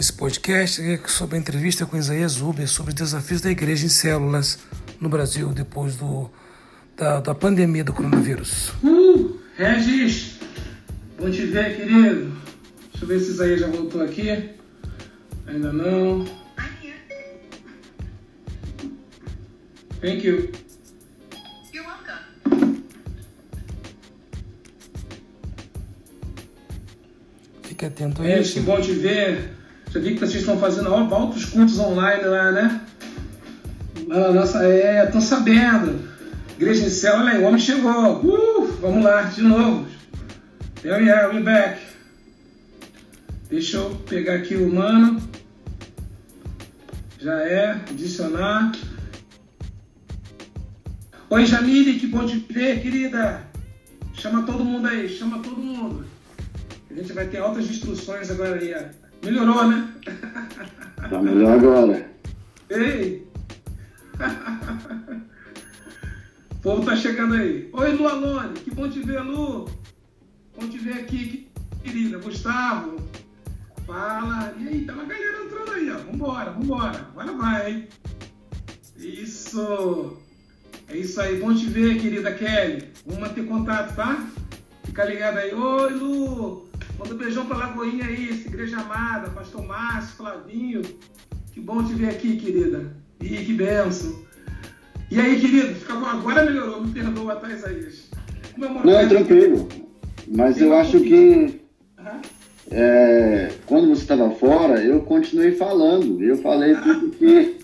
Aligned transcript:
Esse 0.00 0.14
podcast 0.14 0.80
é 0.80 0.98
sobre 1.06 1.36
a 1.36 1.38
entrevista 1.38 1.84
com 1.84 1.94
Isaías 1.96 2.40
Uber 2.40 2.66
sobre 2.66 2.88
os 2.90 2.94
desafios 2.94 3.42
da 3.42 3.50
igreja 3.50 3.84
em 3.84 3.90
células 3.90 4.58
no 4.98 5.10
Brasil 5.10 5.50
depois 5.50 5.96
do, 5.96 6.30
da, 6.96 7.20
da 7.20 7.34
pandemia 7.34 7.84
do 7.84 7.92
coronavírus. 7.92 8.70
Uh, 8.82 9.38
Regis, 9.58 10.38
bom 11.18 11.30
te 11.30 11.44
ver, 11.44 11.76
querido. 11.76 12.32
Deixa 12.92 13.04
eu 13.04 13.08
ver 13.08 13.20
se 13.20 13.30
Isaías 13.32 13.60
já 13.60 13.66
voltou 13.66 14.02
aqui. 14.02 14.30
Ainda 15.46 15.70
não. 15.70 16.24
Thank 20.00 20.26
you. 20.26 20.50
You're 21.74 21.86
welcome. 21.86 22.84
Fique 27.62 27.84
atento 27.84 28.22
a 28.22 28.26
É, 28.26 28.40
isso. 28.40 28.54
que 28.54 28.60
bom 28.60 28.80
te 28.80 28.92
ver. 28.92 29.59
Já 29.90 29.98
vi 29.98 30.14
que 30.14 30.20
vocês 30.20 30.36
estão 30.36 30.56
fazendo 30.58 30.94
altos 30.94 31.46
cultos 31.46 31.76
online 31.80 32.24
lá, 32.24 32.52
né? 32.52 32.80
Ah, 34.08 34.32
nossa, 34.32 34.62
é, 34.64 35.04
tô 35.06 35.20
sabendo. 35.20 36.08
Igreja 36.56 36.86
em 36.86 36.90
céu, 36.90 37.16
olha 37.16 37.32
aí, 37.32 37.42
o 37.42 37.46
homem 37.46 37.58
chegou. 37.58 38.24
Uh, 38.24 38.66
vamos 38.80 39.02
lá, 39.02 39.22
de 39.22 39.42
novo. 39.42 39.88
There 40.80 41.02
we 41.02 41.10
are, 41.10 41.34
we 41.34 41.42
back. 41.42 41.80
Deixa 43.48 43.78
eu 43.78 43.90
pegar 44.08 44.34
aqui 44.34 44.54
o 44.54 44.72
mano. 44.72 45.20
Já 47.18 47.40
é, 47.42 47.70
adicionar. 47.90 48.72
Oi, 51.30 51.46
Jamile, 51.46 51.98
que 51.98 52.06
bom 52.06 52.24
te 52.26 52.38
ver, 52.48 52.80
querida. 52.80 53.42
Chama 54.14 54.44
todo 54.44 54.64
mundo 54.64 54.86
aí, 54.86 55.08
chama 55.08 55.40
todo 55.40 55.56
mundo. 55.56 56.04
A 56.88 56.94
gente 56.94 57.12
vai 57.12 57.26
ter 57.26 57.38
altas 57.38 57.68
instruções 57.68 58.30
agora 58.30 58.54
aí. 58.54 58.72
Melhorou, 59.22 59.68
né? 59.68 59.94
Tá 61.08 61.20
melhor 61.20 61.58
agora. 61.58 62.10
Ei! 62.70 63.26
o 66.52 66.56
povo 66.62 66.84
tá 66.84 66.96
chegando 66.96 67.34
aí. 67.34 67.68
Oi, 67.72 67.92
Lu 67.92 68.08
Alone, 68.08 68.54
que 68.60 68.70
bom 68.70 68.88
te 68.88 69.00
ver, 69.00 69.20
Lu. 69.20 69.68
Bom 70.58 70.68
te 70.68 70.78
ver 70.78 70.94
aqui, 70.94 71.48
querida. 71.82 72.18
Gustavo. 72.18 72.96
Fala. 73.86 74.54
E 74.58 74.68
aí, 74.68 74.84
tá 74.84 74.94
uma 74.94 75.04
galera 75.04 75.44
entrando 75.44 75.72
aí, 75.72 75.90
ó. 75.90 75.98
Vambora, 75.98 76.50
vambora. 76.52 77.08
Agora 77.10 77.32
vai, 77.32 77.70
hein? 77.70 77.88
Isso. 78.96 80.16
É 80.88 80.96
isso 80.96 81.20
aí. 81.20 81.38
Bom 81.38 81.54
te 81.54 81.66
ver, 81.66 82.00
querida 82.00 82.32
Kelly. 82.32 82.90
Vamos 83.04 83.20
manter 83.20 83.46
contato, 83.46 83.94
tá? 83.96 84.26
Fica 84.84 85.04
ligado 85.04 85.38
aí. 85.38 85.52
Oi, 85.52 85.92
Lu. 85.92 86.69
Manda 87.00 87.14
um 87.14 87.16
beijão 87.16 87.46
pra 87.46 87.56
Lagoinha 87.56 88.04
aí, 88.04 88.28
essa 88.28 88.46
igreja 88.46 88.78
amada. 88.78 89.30
Pastor 89.30 89.66
Márcio, 89.66 90.16
Flavinho. 90.18 90.82
Que 91.50 91.58
bom 91.58 91.82
te 91.82 91.94
ver 91.94 92.10
aqui, 92.10 92.36
querida. 92.36 92.94
Ih, 93.22 93.42
que 93.42 93.54
benção. 93.54 94.14
E 95.10 95.18
aí, 95.18 95.40
querido? 95.40 95.74
Fica 95.76 95.94
bom. 95.94 96.04
Agora 96.04 96.44
melhorou. 96.44 96.82
Me 96.84 96.92
perdoa, 96.92 97.36
tá, 97.36 97.50
Isaías? 97.50 98.10
Não, 98.58 98.82
perto- 98.82 99.08
tranquilo. 99.08 99.68
Mas 100.28 100.60
eu 100.60 100.74
acho 100.76 101.00
que 101.00 101.58
é, 102.70 103.50
quando 103.64 103.88
você 103.88 104.02
estava 104.02 104.30
fora, 104.32 104.84
eu 104.84 105.00
continuei 105.00 105.52
falando. 105.52 106.22
Eu 106.22 106.36
falei 106.36 106.74
tudo 106.76 107.10
que 107.16 107.56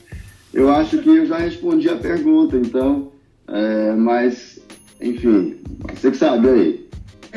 eu 0.55 0.71
acho 0.73 0.97
que 1.03 1.11
eu 1.11 1.27
já 1.27 1.37
respondi 1.37 1.91
a 1.91 1.97
pergunta. 1.97 2.57
Então, 2.57 3.13
é, 3.49 3.93
mas, 3.93 4.59
enfim, 4.99 5.61
você 5.95 6.11
que 6.11 6.17
sabe 6.17 6.49
aí. 6.49 6.86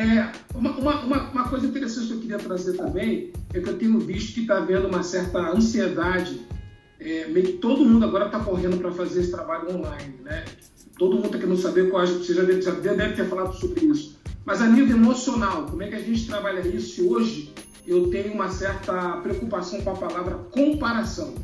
É, 0.00 0.32
uma, 0.54 0.70
uma, 0.78 1.30
uma, 1.30 1.48
coisa 1.50 1.66
interessante 1.66 2.06
que 2.06 2.12
eu 2.14 2.20
queria 2.20 2.38
trazer 2.38 2.72
também 2.72 3.32
é 3.52 3.60
que 3.60 3.68
eu 3.68 3.76
tenho 3.76 4.00
visto 4.00 4.32
que 4.32 4.40
está 4.40 4.56
havendo 4.56 4.88
uma 4.88 5.02
certa 5.02 5.38
ansiedade. 5.52 6.40
É, 6.98 7.26
meio 7.28 7.46
que 7.46 7.52
todo 7.54 7.84
mundo 7.84 8.06
agora 8.06 8.24
está 8.24 8.40
correndo 8.40 8.78
para 8.78 8.90
fazer 8.92 9.20
esse 9.20 9.30
trabalho 9.30 9.76
online, 9.76 10.14
né? 10.24 10.42
Todo 10.98 11.16
mundo 11.16 11.26
está 11.26 11.38
querendo 11.38 11.58
saber 11.58 11.90
qual 11.90 12.06
você 12.06 12.32
já 12.32 12.42
deve, 12.44 12.62
já 12.62 12.72
deve 12.72 13.14
ter 13.14 13.26
falado 13.26 13.54
sobre 13.54 13.84
isso. 13.84 14.18
Mas 14.42 14.62
a 14.62 14.66
nível 14.66 14.96
emocional, 14.96 15.66
como 15.66 15.82
é 15.82 15.88
que 15.88 15.96
a 15.96 16.00
gente 16.00 16.26
trabalha 16.26 16.66
isso? 16.66 17.06
Hoje 17.06 17.52
eu 17.86 18.08
tenho 18.08 18.32
uma 18.32 18.48
certa 18.48 19.18
preocupação 19.18 19.82
com 19.82 19.90
a 19.90 19.96
palavra 19.96 20.34
comparação. 20.50 21.34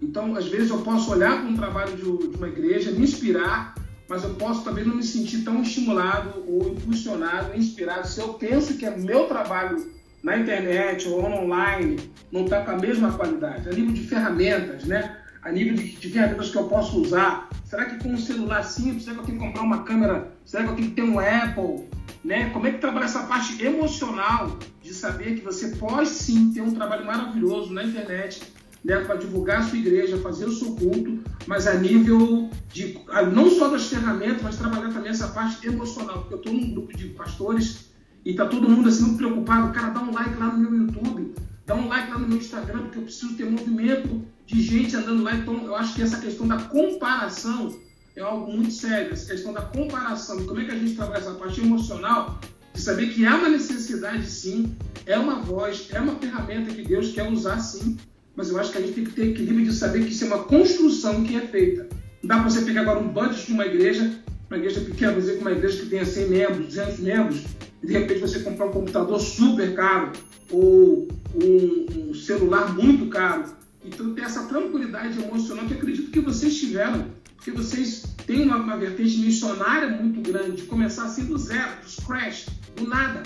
Então, 0.00 0.36
às 0.36 0.46
vezes, 0.46 0.70
eu 0.70 0.78
posso 0.82 1.10
olhar 1.10 1.40
para 1.40 1.50
um 1.50 1.56
trabalho 1.56 1.96
de, 1.96 2.28
de 2.28 2.36
uma 2.36 2.46
igreja, 2.46 2.92
me 2.92 3.02
inspirar, 3.02 3.74
mas 4.08 4.24
eu 4.24 4.34
posso 4.34 4.64
também 4.64 4.84
não 4.84 4.96
me 4.96 5.02
sentir 5.02 5.44
tão 5.44 5.60
estimulado 5.62 6.42
ou 6.46 6.68
impulsionado, 6.68 7.56
inspirado, 7.56 8.08
se 8.08 8.20
eu 8.20 8.34
penso 8.34 8.78
que 8.78 8.86
é 8.86 8.96
meu 8.96 9.26
trabalho 9.26 9.92
na 10.22 10.38
internet 10.38 11.08
ou 11.08 11.24
online 11.24 11.98
não 12.32 12.44
está 12.44 12.62
com 12.62 12.72
a 12.72 12.76
mesma 12.76 13.12
qualidade, 13.12 13.68
a 13.68 13.72
nível 13.72 13.92
de 13.92 14.02
ferramentas, 14.06 14.84
né? 14.84 15.16
A 15.42 15.52
nível 15.52 15.74
de, 15.74 15.92
de 15.92 16.08
ferramentas 16.10 16.50
que 16.50 16.56
eu 16.56 16.64
posso 16.64 17.00
usar. 17.00 17.48
Será 17.64 17.84
que 17.84 18.02
com 18.02 18.12
um 18.12 18.18
celular 18.18 18.64
simples, 18.64 19.04
será 19.04 19.14
que 19.16 19.22
eu 19.22 19.26
tenho 19.26 19.38
que 19.38 19.46
comprar 19.46 19.62
uma 19.62 19.84
câmera? 19.84 20.32
Será 20.44 20.64
que 20.64 20.70
eu 20.70 20.76
tenho 20.76 20.88
que 20.88 20.94
ter 20.94 21.02
um 21.02 21.20
Apple? 21.20 21.88
Né? 22.24 22.50
Como 22.50 22.66
é 22.66 22.72
que 22.72 22.78
trabalha 22.78 23.04
essa 23.04 23.22
parte 23.24 23.62
emocional 23.62 24.58
de 24.82 24.92
saber 24.92 25.36
que 25.36 25.44
você 25.44 25.76
pode 25.76 26.08
sim 26.08 26.52
ter 26.52 26.60
um 26.60 26.74
trabalho 26.74 27.06
maravilhoso 27.06 27.72
na 27.72 27.84
internet 27.84 28.42
né, 28.88 29.04
para 29.04 29.16
divulgar 29.16 29.60
a 29.60 29.62
sua 29.62 29.76
igreja, 29.76 30.16
fazer 30.16 30.46
o 30.46 30.52
seu 30.52 30.74
culto, 30.74 31.22
mas 31.46 31.66
a 31.66 31.74
nível 31.74 32.48
de 32.72 32.98
não 33.34 33.50
só 33.50 33.68
das 33.68 33.86
ferramentas, 33.86 34.40
mas 34.42 34.56
trabalhar 34.56 34.90
também 34.90 35.10
essa 35.10 35.28
parte 35.28 35.66
emocional, 35.66 36.20
porque 36.20 36.34
eu 36.34 36.38
estou 36.38 36.54
num 36.54 36.70
grupo 36.72 36.96
de 36.96 37.08
pastores 37.08 37.90
e 38.24 38.32
tá 38.32 38.46
todo 38.46 38.66
mundo 38.66 38.88
assim 38.88 39.02
muito 39.02 39.18
preocupado, 39.18 39.74
cara, 39.74 39.90
dá 39.90 40.00
um 40.00 40.10
like 40.10 40.34
lá 40.38 40.46
no 40.46 40.70
meu 40.70 40.86
YouTube, 40.86 41.34
dá 41.66 41.74
um 41.74 41.86
like 41.86 42.10
lá 42.10 42.18
no 42.18 42.28
meu 42.28 42.38
Instagram, 42.38 42.78
porque 42.84 42.98
eu 42.98 43.02
preciso 43.02 43.36
ter 43.36 43.50
movimento 43.50 44.22
de 44.46 44.62
gente 44.62 44.96
andando 44.96 45.22
lá, 45.22 45.34
então 45.34 45.62
eu 45.66 45.76
acho 45.76 45.94
que 45.94 46.00
essa 46.00 46.18
questão 46.18 46.48
da 46.48 46.56
comparação 46.56 47.78
é 48.16 48.22
algo 48.22 48.50
muito 48.50 48.72
sério, 48.72 49.12
essa 49.12 49.26
questão 49.26 49.52
da 49.52 49.60
comparação, 49.60 50.46
como 50.46 50.60
é 50.62 50.64
que 50.64 50.70
a 50.70 50.78
gente 50.78 50.94
trabalha 50.94 51.18
essa 51.18 51.32
parte 51.32 51.60
emocional, 51.60 52.40
de 52.72 52.80
saber 52.80 53.08
que 53.12 53.26
há 53.26 53.36
uma 53.36 53.50
necessidade 53.50 54.26
sim, 54.26 54.74
é 55.04 55.18
uma 55.18 55.40
voz, 55.40 55.88
é 55.92 56.00
uma 56.00 56.14
ferramenta 56.14 56.72
que 56.72 56.82
Deus 56.82 57.12
quer 57.12 57.30
usar 57.30 57.60
sim, 57.60 57.98
mas 58.38 58.50
eu 58.50 58.60
acho 58.60 58.70
que 58.70 58.78
a 58.78 58.80
gente 58.80 58.92
tem 58.92 59.04
que 59.04 59.10
ter 59.10 59.30
equilíbrio 59.30 59.66
de 59.66 59.74
saber 59.74 60.04
que 60.04 60.12
isso 60.12 60.22
é 60.22 60.28
uma 60.28 60.44
construção 60.44 61.24
que 61.24 61.34
é 61.34 61.40
feita. 61.40 61.88
Não 62.22 62.28
dá 62.28 62.36
para 62.36 62.48
você 62.48 62.62
pegar 62.62 62.82
agora 62.82 63.00
um 63.00 63.08
budget 63.08 63.46
de 63.46 63.52
uma 63.52 63.66
igreja, 63.66 64.12
uma 64.48 64.56
igreja 64.56 64.80
pequena, 64.80 65.12
por 65.14 65.18
exemplo, 65.18 65.40
uma 65.40 65.50
igreja 65.50 65.80
que 65.80 65.86
tenha 65.86 66.06
100 66.06 66.28
membros, 66.28 66.66
200 66.68 67.00
membros, 67.00 67.44
e 67.82 67.86
de 67.88 67.92
repente 67.94 68.20
você 68.20 68.38
comprar 68.38 68.66
um 68.66 68.70
computador 68.70 69.18
super 69.18 69.74
caro 69.74 70.12
ou 70.52 71.08
um, 71.34 72.10
um 72.10 72.14
celular 72.14 72.72
muito 72.72 73.06
caro. 73.06 73.44
Então 73.84 74.14
ter 74.14 74.22
essa 74.22 74.44
tranquilidade 74.44 75.20
emocional 75.20 75.66
que 75.66 75.74
acredito 75.74 76.12
que 76.12 76.20
vocês 76.20 76.56
tiveram, 76.56 77.06
porque 77.34 77.50
vocês 77.50 78.04
têm 78.24 78.44
uma, 78.44 78.58
uma 78.58 78.76
vertente 78.76 79.18
missionária 79.18 79.88
muito 79.88 80.20
grande, 80.20 80.58
de 80.58 80.62
começar 80.62 81.06
assim 81.06 81.24
do 81.24 81.36
zero, 81.36 81.82
do 81.82 81.90
scratch, 81.90 82.46
do 82.76 82.86
nada. 82.86 83.20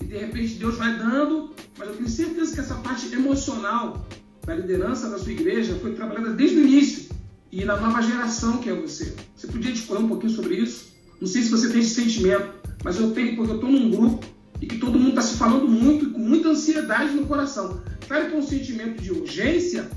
E 0.00 0.06
de 0.06 0.16
repente 0.16 0.54
Deus 0.54 0.76
vai 0.76 0.98
dando, 0.98 1.54
mas 1.78 1.86
eu 1.86 1.94
tenho 1.94 2.08
certeza 2.08 2.52
que 2.52 2.58
essa 2.58 2.74
parte 2.74 3.14
emocional 3.14 4.04
da 4.46 4.54
liderança 4.54 5.10
da 5.10 5.18
sua 5.18 5.32
igreja 5.32 5.74
foi 5.82 5.92
trabalhada 5.92 6.30
desde 6.30 6.56
o 6.56 6.62
início 6.62 7.10
e 7.50 7.64
na 7.64 7.76
nova 7.76 8.00
geração 8.00 8.58
que 8.58 8.70
é 8.70 8.74
você. 8.74 9.12
Você 9.34 9.48
podia 9.48 9.72
discorrer 9.72 10.04
um 10.04 10.08
pouquinho 10.08 10.32
sobre 10.32 10.54
isso? 10.54 10.94
Não 11.20 11.26
sei 11.26 11.42
se 11.42 11.50
você 11.50 11.68
tem 11.68 11.80
esse 11.80 11.94
sentimento, 11.94 12.54
mas 12.84 12.98
eu 13.00 13.10
tenho 13.10 13.34
porque 13.34 13.50
eu 13.50 13.56
estou 13.56 13.70
num 13.70 13.90
grupo 13.90 14.24
e 14.60 14.66
que 14.66 14.78
todo 14.78 14.98
mundo 14.98 15.10
está 15.10 15.22
se 15.22 15.36
falando 15.36 15.68
muito 15.68 16.06
e 16.06 16.10
com 16.10 16.20
muita 16.20 16.50
ansiedade 16.50 17.12
no 17.14 17.26
coração. 17.26 17.80
Claro 18.06 18.28
que 18.28 18.36
é 18.36 18.38
um 18.38 18.42
sentimento 18.42 19.02
de 19.02 19.10
urgência, 19.10 19.90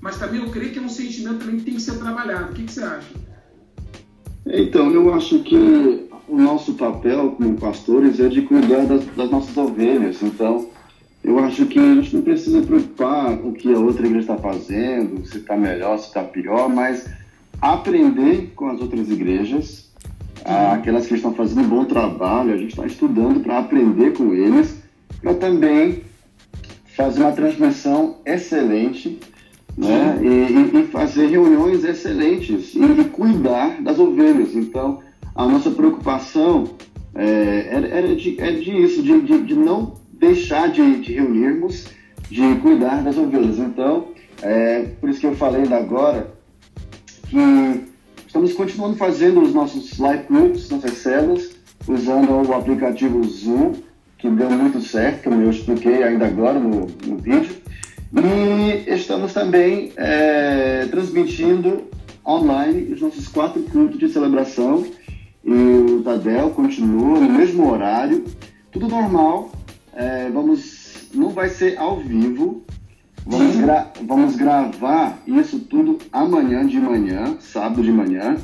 mas 0.00 0.16
também 0.18 0.40
eu 0.40 0.50
creio 0.50 0.72
que 0.72 0.78
é 0.78 0.82
um 0.82 0.88
sentimento 0.88 1.40
também 1.40 1.56
que 1.56 1.64
tem 1.64 1.74
que 1.74 1.82
ser 1.82 1.98
trabalhado. 1.98 2.52
O 2.52 2.54
que, 2.54 2.62
que 2.62 2.72
você 2.72 2.82
acha? 2.82 3.08
Então, 4.46 4.92
eu 4.92 5.12
acho 5.12 5.40
que 5.40 6.08
o 6.28 6.36
nosso 6.38 6.74
papel 6.74 7.32
como 7.32 7.58
pastores 7.58 8.20
é 8.20 8.28
de 8.28 8.42
cuidar 8.42 8.86
das, 8.86 9.04
das 9.16 9.30
nossas 9.30 9.56
ovelhas. 9.56 10.22
Então, 10.22 10.70
eu 11.26 11.38
acho 11.40 11.66
que 11.66 11.78
a 11.78 11.94
gente 11.96 12.14
não 12.14 12.22
precisa 12.22 12.62
preocupar 12.62 13.36
com 13.38 13.48
o 13.48 13.52
que 13.52 13.72
a 13.74 13.78
outra 13.78 14.06
igreja 14.06 14.32
está 14.32 14.36
fazendo, 14.36 15.26
se 15.26 15.38
está 15.38 15.56
melhor, 15.56 15.98
se 15.98 16.06
está 16.06 16.22
pior, 16.22 16.68
mas 16.68 17.08
aprender 17.60 18.52
com 18.54 18.68
as 18.68 18.80
outras 18.80 19.10
igrejas, 19.10 19.90
ah, 20.44 20.74
aquelas 20.74 21.06
que 21.06 21.14
estão 21.14 21.34
fazendo 21.34 21.62
um 21.62 21.68
bom 21.68 21.84
trabalho, 21.84 22.54
a 22.54 22.56
gente 22.56 22.70
está 22.70 22.86
estudando 22.86 23.40
para 23.40 23.58
aprender 23.58 24.12
com 24.12 24.32
eles, 24.32 24.76
para 25.20 25.34
também 25.34 26.02
fazer 26.96 27.20
uma 27.22 27.32
transmissão 27.32 28.18
excelente 28.24 29.18
né? 29.76 30.18
E, 30.22 30.26
e- 30.26 30.80
e 30.80 30.86
fazer 30.86 31.26
reuniões 31.26 31.84
excelentes 31.84 32.74
e, 32.74 32.78
e 32.82 33.04
cuidar 33.04 33.82
das 33.82 33.98
ovelhas. 33.98 34.54
Então, 34.54 35.00
a 35.34 35.44
nossa 35.46 35.70
preocupação 35.70 36.64
é, 37.14 37.68
era, 37.70 37.86
era 37.88 38.16
de, 38.16 38.40
é 38.40 38.52
disso, 38.52 39.02
de, 39.02 39.20
de, 39.20 39.42
de 39.42 39.54
não 39.54 39.94
deixar 40.18 40.68
de, 40.70 41.00
de 41.00 41.14
reunirmos, 41.14 41.86
de 42.30 42.54
cuidar 42.56 43.02
das 43.02 43.16
ovelhas. 43.16 43.58
Então, 43.58 44.08
é, 44.42 44.82
por 45.00 45.08
isso 45.08 45.20
que 45.20 45.26
eu 45.26 45.34
falei 45.34 45.62
ainda 45.62 45.76
agora 45.76 46.34
que 47.28 47.84
estamos 48.26 48.52
continuando 48.52 48.96
fazendo 48.96 49.40
os 49.40 49.54
nossos 49.54 49.98
live 49.98 50.24
groups, 50.28 50.70
nossas 50.70 50.92
células, 50.92 51.56
usando 51.86 52.30
o 52.30 52.54
aplicativo 52.54 53.22
Zoom, 53.24 53.72
que 54.18 54.28
deu 54.28 54.50
muito 54.50 54.80
certo, 54.80 55.24
como 55.24 55.42
eu 55.42 55.50
expliquei 55.50 56.02
ainda 56.02 56.26
agora 56.26 56.58
no, 56.58 56.86
no 57.06 57.16
vídeo. 57.18 57.56
E 58.12 58.90
estamos 58.90 59.32
também 59.32 59.92
é, 59.96 60.86
transmitindo 60.90 61.84
online 62.26 62.92
os 62.92 63.00
nossos 63.00 63.28
quatro 63.28 63.62
cultos 63.62 63.98
de 63.98 64.08
celebração. 64.08 64.86
E 65.44 65.52
o 65.52 66.02
Tadel 66.02 66.50
continua 66.50 67.20
no 67.20 67.32
mesmo 67.32 67.70
horário, 67.70 68.24
tudo 68.72 68.88
normal. 68.88 69.50
É, 69.96 70.28
vamos, 70.30 71.08
não 71.12 71.30
vai 71.30 71.48
ser 71.48 71.78
ao 71.78 71.98
vivo. 71.98 72.62
Vamos, 73.24 73.56
gra 73.56 73.90
vamos 74.04 74.36
gravar 74.36 75.18
isso 75.26 75.58
tudo 75.58 75.98
amanhã 76.12 76.64
de 76.64 76.78
manhã, 76.78 77.36
sábado 77.40 77.82
de 77.82 77.90
manhã, 77.90 78.36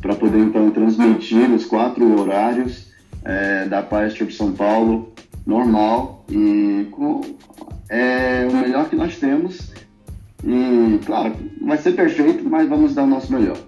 para 0.00 0.14
poder 0.14 0.38
então 0.38 0.70
transmitir 0.70 1.50
os 1.50 1.64
quatro 1.64 2.20
horários 2.20 2.92
é, 3.24 3.66
da 3.66 3.82
Paz 3.82 4.14
de 4.14 4.32
São 4.32 4.52
Paulo 4.52 5.12
normal 5.44 6.24
e 6.30 6.86
com, 6.92 7.22
é 7.88 8.46
o 8.48 8.54
melhor 8.54 8.88
que 8.88 8.94
nós 8.94 9.18
temos. 9.18 9.72
E, 10.44 11.00
claro, 11.04 11.34
vai 11.60 11.78
ser 11.78 11.92
perfeito, 11.92 12.48
mas 12.48 12.68
vamos 12.68 12.94
dar 12.94 13.04
o 13.04 13.06
nosso 13.06 13.32
melhor. 13.32 13.58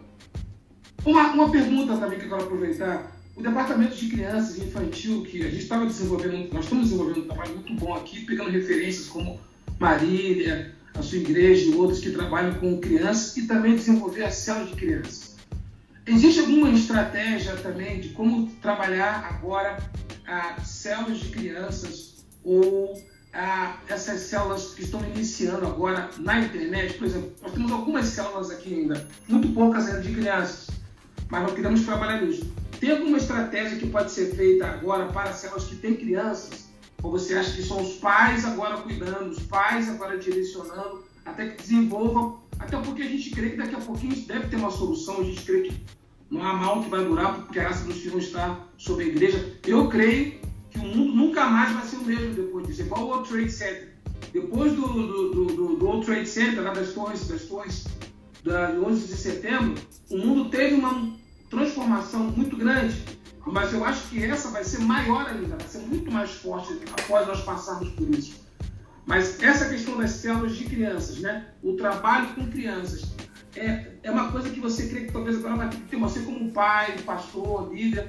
Uma, 1.05 1.33
uma 1.33 1.51
pergunta 1.51 1.97
também 1.97 2.19
que 2.19 2.27
eu 2.27 2.31
quero 2.31 2.43
aproveitar. 2.45 3.20
O 3.41 3.43
departamento 3.43 3.97
de 3.97 4.09
crianças 4.11 4.59
e 4.59 4.65
infantil, 4.65 5.23
que 5.23 5.41
a 5.41 5.49
gente 5.49 5.63
estava 5.63 5.87
desenvolvendo, 5.87 6.53
nós 6.53 6.65
estamos 6.65 6.85
desenvolvendo 6.85 7.21
um 7.21 7.27
trabalho 7.27 7.55
muito 7.55 7.75
bom 7.75 7.95
aqui, 7.95 8.27
pegando 8.27 8.51
referências 8.51 9.07
como 9.07 9.41
Marília, 9.79 10.75
a 10.93 11.01
sua 11.01 11.17
igreja 11.17 11.71
e 11.71 11.75
outros 11.75 12.01
que 12.01 12.11
trabalham 12.11 12.53
com 12.57 12.79
crianças 12.79 13.35
e 13.39 13.47
também 13.47 13.77
desenvolver 13.77 14.25
a 14.25 14.31
célula 14.31 14.67
de 14.67 14.77
crianças. 14.77 15.37
Existe 16.07 16.41
alguma 16.41 16.69
estratégia 16.69 17.57
também 17.57 18.01
de 18.01 18.11
como 18.11 18.47
trabalhar 18.61 19.25
agora 19.25 19.79
a 20.27 20.61
células 20.61 21.21
de 21.21 21.31
crianças 21.31 22.23
ou 22.45 23.03
a, 23.33 23.79
essas 23.89 24.21
células 24.21 24.75
que 24.75 24.83
estão 24.83 25.03
iniciando 25.15 25.67
agora 25.67 26.11
na 26.19 26.41
internet? 26.41 26.93
Por 26.93 27.07
exemplo, 27.07 27.33
nós 27.41 27.53
temos 27.53 27.73
algumas 27.73 28.05
células 28.05 28.51
aqui 28.51 28.75
ainda, 28.75 29.09
muito 29.27 29.49
poucas 29.55 29.87
ainda 29.87 30.03
de 30.03 30.13
crianças, 30.13 30.69
mas 31.31 31.43
nós 31.43 31.55
queremos 31.55 31.87
trabalhar 31.87 32.21
nisso. 32.21 32.60
Tem 32.81 32.91
alguma 32.93 33.19
estratégia 33.19 33.79
que 33.79 33.87
pode 33.87 34.11
ser 34.11 34.35
feita 34.35 34.67
agora 34.67 35.05
para 35.13 35.35
células 35.35 35.65
que 35.65 35.77
têm 35.77 35.95
crianças? 35.95 36.71
Ou 37.03 37.11
você 37.11 37.35
acha 37.35 37.55
que 37.55 37.63
são 37.63 37.83
os 37.83 37.97
pais 37.97 38.47
agora 38.47 38.79
cuidando, 38.79 39.31
os 39.31 39.43
pais 39.43 39.87
agora 39.91 40.17
direcionando, 40.17 41.05
até 41.27 41.51
que 41.51 41.63
desenvolvam? 41.63 42.41
Até 42.59 42.79
porque 42.79 43.03
a 43.03 43.07
gente 43.07 43.31
crê 43.31 43.51
que 43.51 43.57
daqui 43.59 43.75
a 43.75 43.81
pouquinho 43.81 44.17
deve 44.27 44.49
ter 44.49 44.57
uma 44.57 44.71
solução, 44.71 45.21
a 45.21 45.25
gente 45.25 45.43
crê 45.43 45.63
que 45.63 45.75
não 46.31 46.43
há 46.43 46.55
mal 46.55 46.83
que 46.83 46.89
vai 46.89 47.05
durar, 47.05 47.35
porque 47.35 47.59
a 47.59 47.65
graça 47.65 47.85
dos 47.85 47.99
filhos 47.99 48.25
está 48.25 48.59
sobre 48.79 49.05
a 49.05 49.09
igreja. 49.09 49.53
Eu 49.67 49.89
creio 49.89 50.41
que 50.71 50.79
o 50.79 50.83
mundo 50.83 51.13
nunca 51.15 51.47
mais 51.47 51.73
vai 51.73 51.87
ser 51.87 51.97
o 51.97 52.05
mesmo 52.05 52.35
depois 52.35 52.67
disso. 52.67 52.81
Igual 52.81 53.03
o 53.03 53.07
World 53.09 53.29
Trade 53.29 53.53
Center. 53.53 53.89
Depois 54.33 54.73
do, 54.73 54.87
do, 54.87 55.31
do, 55.31 55.77
do 55.77 55.85
World 55.85 56.07
Trade 56.07 56.29
Center, 56.29 56.63
das 56.63 56.93
torres, 56.93 57.29
das 57.29 57.43
torres 57.43 57.85
da, 58.43 58.71
de 58.71 58.79
11 58.79 59.07
de 59.07 59.17
setembro, 59.17 59.75
o 60.09 60.17
mundo 60.17 60.49
teve 60.49 60.75
uma 60.75 61.20
transformação 61.51 62.21
muito 62.31 62.57
grande. 62.57 63.05
Mas 63.45 63.73
eu 63.73 63.85
acho 63.85 64.09
que 64.09 64.25
essa 64.25 64.49
vai 64.51 64.63
ser 64.63 64.79
maior 64.81 65.27
ainda, 65.27 65.57
vai 65.57 65.67
ser 65.67 65.79
muito 65.79 66.11
mais 66.11 66.31
forte 66.31 66.79
após 66.93 67.27
nós 67.27 67.43
passarmos 67.43 67.91
por 67.91 68.09
isso. 68.09 68.41
Mas 69.05 69.43
essa 69.43 69.69
questão 69.69 69.99
das 69.99 70.11
células 70.13 70.55
de 70.57 70.65
crianças, 70.65 71.19
né? 71.19 71.47
o 71.63 71.73
trabalho 71.73 72.29
com 72.35 72.47
crianças, 72.47 73.03
é, 73.57 73.87
é 74.03 74.11
uma 74.11 74.31
coisa 74.31 74.51
que 74.51 74.61
você 74.61 74.89
crê 74.89 75.07
que 75.07 75.13
talvez 75.13 75.39
agora 75.39 75.57
vai 75.57 75.69
ter 75.69 75.97
você 75.97 76.21
como 76.21 76.51
pai, 76.53 76.97
pastor, 76.99 77.75
líder, 77.75 78.07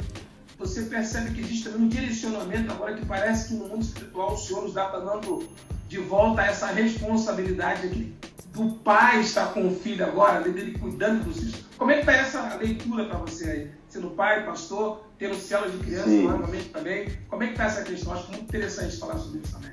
você 0.60 0.84
percebe 0.84 1.34
que 1.34 1.42
existe 1.42 1.64
também 1.64 1.88
um 1.88 1.88
direcionamento 1.88 2.72
agora 2.72 2.94
que 2.94 3.06
parece 3.06 3.48
que 3.48 3.54
no 3.56 3.68
mundo 3.68 3.82
espiritual 3.82 4.36
o 4.36 4.38
Senhor 4.38 4.64
nos 4.64 4.74
dá 4.74 4.88
dando 4.92 5.48
de 5.88 5.98
volta 5.98 6.44
essa 6.44 6.68
responsabilidade 6.68 7.88
aqui 7.88 8.14
do 8.54 8.70
pai 8.76 9.22
estar 9.22 9.54
com 9.54 9.68
o 9.68 9.76
filho 9.76 10.06
agora, 10.06 10.42
dele 10.42 10.78
cuidando 10.78 11.24
dos 11.24 11.40
filhos. 11.40 11.66
Como 11.78 11.92
é 11.92 11.96
que 11.96 12.00
está 12.02 12.14
essa 12.14 12.56
leitura 12.56 13.06
para 13.06 13.20
você 13.20 13.50
aí? 13.50 13.72
Sendo 13.88 14.10
pai, 14.12 14.46
pastor, 14.46 15.04
tendo 15.18 15.36
célula 15.36 15.72
de 15.72 15.78
criança 15.78 16.10
normalmente 16.10 16.70
também. 16.70 17.10
Como 17.30 17.44
é 17.44 17.48
que 17.48 17.54
está 17.54 17.66
essa 17.66 17.84
questão? 17.84 18.14
Acho 18.14 18.28
muito 18.28 18.44
interessante 18.44 18.98
falar 18.98 19.18
sobre 19.18 19.40
isso 19.40 19.54
também. 19.54 19.72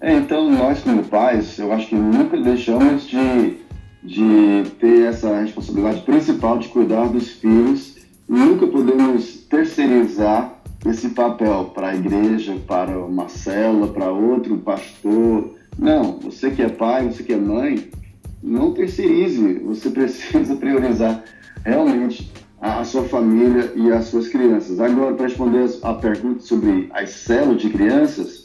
É, 0.00 0.12
então, 0.14 0.50
nós 0.50 0.80
como 0.80 1.04
pais, 1.04 1.58
eu 1.58 1.72
acho 1.72 1.88
que 1.88 1.94
nunca 1.94 2.40
deixamos 2.40 3.06
de 3.06 3.62
de 4.02 4.64
ter 4.80 5.06
essa 5.06 5.40
responsabilidade 5.40 6.00
principal 6.02 6.58
de 6.58 6.68
cuidar 6.68 7.06
dos 7.06 7.30
filhos. 7.30 7.98
Nunca 8.28 8.66
podemos 8.66 9.36
terceirizar 9.48 10.60
esse 10.84 11.10
papel 11.10 11.70
para 11.72 11.88
a 11.88 11.94
igreja, 11.94 12.56
para 12.66 12.98
uma 12.98 13.28
célula, 13.28 13.88
para 13.88 14.10
outro 14.10 14.58
pastor. 14.58 15.54
Não, 15.78 16.18
você 16.18 16.50
que 16.50 16.62
é 16.62 16.68
pai, 16.68 17.08
você 17.08 17.22
que 17.22 17.32
é 17.32 17.36
mãe, 17.36 17.90
não 18.42 18.72
terceirize. 18.72 19.60
Você 19.64 19.88
precisa 19.90 20.56
priorizar 20.56 21.22
realmente 21.64 22.30
a 22.60 22.84
sua 22.84 23.04
família 23.04 23.72
e 23.74 23.90
as 23.90 24.06
suas 24.06 24.28
crianças. 24.28 24.80
Agora, 24.80 25.14
para 25.14 25.26
responder 25.26 25.68
a 25.82 25.94
pergunta 25.94 26.40
sobre 26.40 26.88
as 26.92 27.10
células 27.10 27.60
de 27.60 27.70
crianças, 27.70 28.42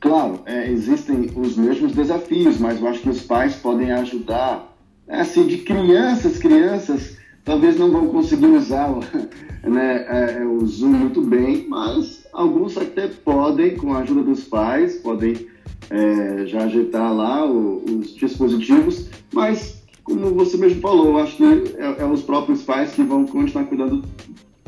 Claro, 0.00 0.40
é, 0.46 0.70
existem 0.70 1.30
os 1.34 1.56
mesmos 1.56 1.92
desafios, 1.92 2.58
mas 2.58 2.80
eu 2.80 2.86
acho 2.86 3.00
que 3.00 3.08
os 3.08 3.22
pais 3.22 3.56
podem 3.56 3.90
ajudar. 3.90 4.72
É, 5.08 5.20
assim, 5.20 5.46
de 5.46 5.58
crianças, 5.58 6.38
crianças 6.38 7.16
talvez 7.44 7.78
não 7.78 7.90
vão 7.90 8.08
conseguir 8.08 8.46
usar 8.46 8.88
né, 9.66 10.06
é, 10.08 10.42
é, 10.42 10.44
o 10.44 10.64
Zoom 10.66 10.90
muito 10.90 11.22
bem, 11.22 11.66
mas 11.68 12.26
alguns 12.32 12.76
até 12.76 13.08
podem, 13.08 13.76
com 13.76 13.94
a 13.94 13.98
ajuda 13.98 14.22
dos 14.22 14.44
pais, 14.44 14.96
podem 14.96 15.48
é, 15.90 16.46
já 16.46 16.64
ajeitar 16.64 17.14
lá 17.14 17.44
o, 17.44 17.82
os 17.84 18.14
dispositivos, 18.14 19.08
mas 19.32 19.82
como 20.02 20.30
você 20.30 20.56
mesmo 20.56 20.80
falou, 20.80 21.18
acho 21.18 21.36
que 21.36 21.74
é, 21.78 22.02
é 22.02 22.04
os 22.04 22.22
próprios 22.22 22.62
pais 22.62 22.92
que 22.92 23.02
vão 23.02 23.26
continuar 23.26 23.64
cuidando 23.64 24.04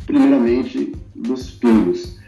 primeiramente 0.05 0.93
dos 1.15 1.51
filhos. 1.51 2.19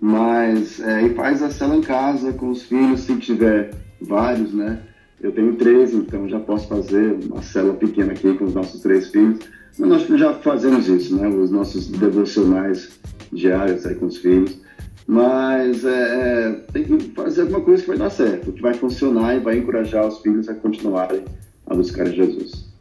Mas 0.00 0.80
é, 0.80 1.06
e 1.06 1.14
faz 1.14 1.42
a 1.42 1.50
cela 1.50 1.76
em 1.76 1.80
casa 1.80 2.32
com 2.32 2.50
os 2.50 2.62
filhos, 2.62 3.00
se 3.00 3.16
tiver 3.16 3.74
vários, 4.00 4.52
né? 4.52 4.80
Eu 5.20 5.32
tenho 5.32 5.56
três, 5.56 5.94
então 5.94 6.28
já 6.28 6.38
posso 6.38 6.68
fazer 6.68 7.16
uma 7.24 7.42
cela 7.42 7.72
pequena 7.74 8.12
aqui 8.12 8.34
com 8.34 8.44
os 8.44 8.54
nossos 8.54 8.80
três 8.80 9.08
filhos. 9.08 9.40
Mas 9.78 9.88
nós 9.88 10.20
já 10.20 10.34
fazemos 10.34 10.88
isso, 10.88 11.16
né? 11.16 11.26
Os 11.28 11.50
nossos 11.50 11.88
devocionais 11.88 12.98
diários 13.32 13.84
aí 13.86 13.94
com 13.94 14.06
os 14.06 14.18
filhos. 14.18 14.58
Mas 15.06 15.84
é, 15.84 15.90
é, 15.90 16.52
tem 16.72 16.84
que 16.84 17.10
fazer 17.10 17.42
alguma 17.42 17.60
coisa 17.60 17.82
que 17.82 17.88
vai 17.88 17.98
dar 17.98 18.10
certo, 18.10 18.52
que 18.52 18.62
vai 18.62 18.72
funcionar 18.74 19.36
e 19.36 19.40
vai 19.40 19.58
encorajar 19.58 20.06
os 20.06 20.18
filhos 20.20 20.48
a 20.48 20.54
continuarem 20.54 21.24
a 21.66 21.74
buscar 21.74 22.06
Jesus. 22.06 22.72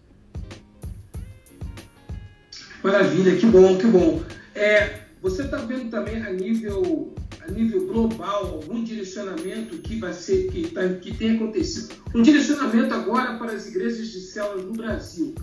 Maravilha, 2.83 3.35
que 3.35 3.45
bom, 3.45 3.77
que 3.77 3.87
bom. 3.87 4.21
É, 4.55 4.99
você 5.21 5.43
está 5.43 5.57
vendo 5.57 5.89
também 5.89 6.21
a 6.21 6.31
nível, 6.31 7.13
a 7.41 7.51
nível 7.51 7.87
global 7.87 8.45
algum 8.45 8.83
direcionamento 8.83 9.77
que 9.77 9.99
vai 9.99 10.13
ser 10.13 10.51
que, 10.51 10.67
tá, 10.69 10.87
que 10.89 11.15
tem 11.15 11.35
acontecido? 11.35 11.95
Um 12.13 12.21
direcionamento 12.21 12.93
agora 12.93 13.37
para 13.37 13.53
as 13.53 13.67
igrejas 13.67 14.09
de 14.09 14.19
células 14.19 14.65
no 14.65 14.73
Brasil. 14.73 15.33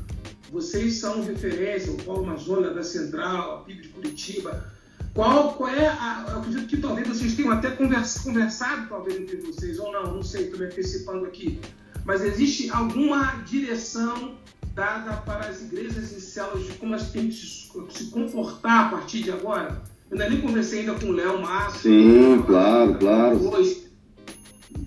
Vocês 0.52 0.94
são 0.94 1.22
referência, 1.22 1.92
o 1.92 1.96
Paulo 2.02 2.26
Mazona 2.26 2.74
da 2.74 2.82
Central, 2.82 3.58
a 3.58 3.60
PIB 3.62 3.82
de 3.82 3.88
Curitiba. 3.88 4.79
Qual, 5.14 5.54
qual 5.54 5.70
é 5.70 5.88
a. 5.88 6.26
Eu 6.28 6.38
acredito 6.38 6.66
que 6.66 6.76
talvez 6.76 7.08
vocês 7.08 7.34
tenham 7.34 7.52
até 7.52 7.70
conversa, 7.70 8.22
conversado, 8.22 8.88
talvez, 8.88 9.20
entre 9.20 9.36
vocês, 9.38 9.78
ou 9.78 9.92
não, 9.92 10.14
não 10.14 10.22
sei, 10.22 10.44
estou 10.44 10.58
me 10.58 10.66
antecipando 10.66 11.26
aqui. 11.26 11.60
Mas 12.04 12.22
existe 12.22 12.70
alguma 12.70 13.42
direção 13.44 14.34
dada 14.74 15.16
para 15.18 15.48
as 15.48 15.62
igrejas 15.62 16.12
e 16.12 16.20
células 16.20 16.64
de 16.64 16.72
como 16.74 16.94
elas 16.94 17.10
têm 17.10 17.28
que 17.28 17.34
se 17.34 18.04
comportar 18.10 18.86
a 18.86 18.88
partir 18.90 19.22
de 19.22 19.32
agora? 19.32 19.82
Eu 20.10 20.18
ainda 20.18 20.30
nem 20.30 20.40
conversei 20.40 20.80
ainda 20.80 20.94
com 20.94 21.06
o 21.06 21.12
Léo 21.12 21.40
Márcio. 21.40 21.80
Sim, 21.80 22.42
claro, 22.46 22.94
claro. 22.94 23.38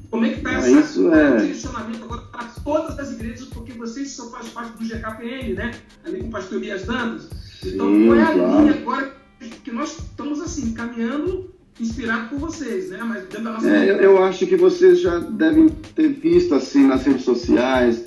Como 0.10 0.26
é 0.26 0.30
que 0.30 0.38
está 0.38 0.70
esse 0.70 1.08
é... 1.08 1.38
direcionamento 1.38 2.04
agora 2.04 2.22
para 2.22 2.44
todas 2.64 3.00
as 3.00 3.12
igrejas, 3.14 3.48
porque 3.48 3.74
vocês 3.74 4.12
são 4.12 4.32
faz 4.32 4.50
parte 4.50 4.78
do 4.78 4.86
GKPN, 4.86 5.54
né? 5.54 5.72
Ali 6.06 6.22
com 6.22 6.30
pastorias 6.30 6.86
Dantas. 6.86 7.30
Então, 7.64 7.88
Sim, 7.88 8.08
qual 8.08 8.18
é 8.18 8.22
a 8.22 8.34
claro. 8.34 8.62
linha 8.62 8.74
agora 8.74 9.23
que 9.50 9.72
nós 9.72 9.98
estamos 9.98 10.42
assim, 10.42 10.74
caminhando 10.74 11.54
inspirado 11.80 12.30
por 12.30 12.40
vocês, 12.40 12.90
né? 12.90 13.00
Mas 13.04 13.24
dentro 13.24 13.44
da 13.44 13.52
nossa 13.52 13.68
é, 13.68 13.90
eu, 13.90 13.96
eu, 13.96 14.24
acho 14.24 14.46
que 14.46 14.56
vocês 14.56 15.02
já 15.02 15.18
devem 15.18 15.70
ter 15.96 16.10
visto 16.10 16.54
assim 16.54 16.86
nas 16.86 17.04
redes 17.04 17.24
sociais 17.24 18.06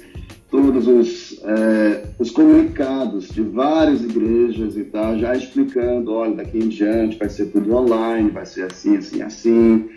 todos 0.51 0.87
os, 0.87 1.41
é, 1.43 2.05
os 2.19 2.31
comunicados 2.31 3.29
de 3.29 3.43
várias 3.43 4.03
igrejas 4.03 4.77
e 4.77 4.85
tal, 4.85 5.19
já 5.19 5.35
explicando, 5.35 6.13
olha, 6.13 6.37
daqui 6.37 6.59
em 6.59 6.69
diante 6.69 7.19
vai 7.19 7.29
ser 7.29 7.47
tudo 7.47 7.75
online, 7.75 8.31
vai 8.31 8.47
ser 8.47 8.71
assim, 8.71 8.97
assim, 8.97 9.23
assim. 9.23 9.89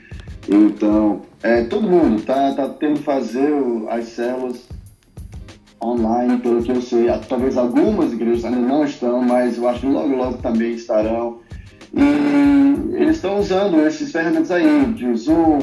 Então, 0.48 1.22
é, 1.43 1.63
todo 1.63 1.88
mundo 1.88 2.24
tá, 2.24 2.53
tá 2.53 2.67
tendo 2.67 2.98
que 2.98 3.03
fazer 3.03 3.53
as 3.89 4.05
células 4.05 4.67
online, 5.83 6.38
pelo 6.39 6.62
que 6.62 6.71
eu 6.71 6.81
sei. 6.81 7.07
Talvez 7.27 7.57
algumas 7.57 8.13
igrejas 8.13 8.45
ainda 8.45 8.59
não 8.59 8.83
estão, 8.83 9.21
mas 9.21 9.57
eu 9.57 9.67
acho 9.67 9.81
que 9.81 9.88
logo, 9.88 10.15
logo 10.15 10.38
também 10.38 10.74
estarão. 10.74 11.39
E 11.93 12.95
eles 12.95 13.15
estão 13.15 13.39
usando 13.39 13.79
esses 13.86 14.12
ferramentas 14.12 14.51
aí, 14.51 14.86
de 14.93 15.15
Zoom, 15.15 15.59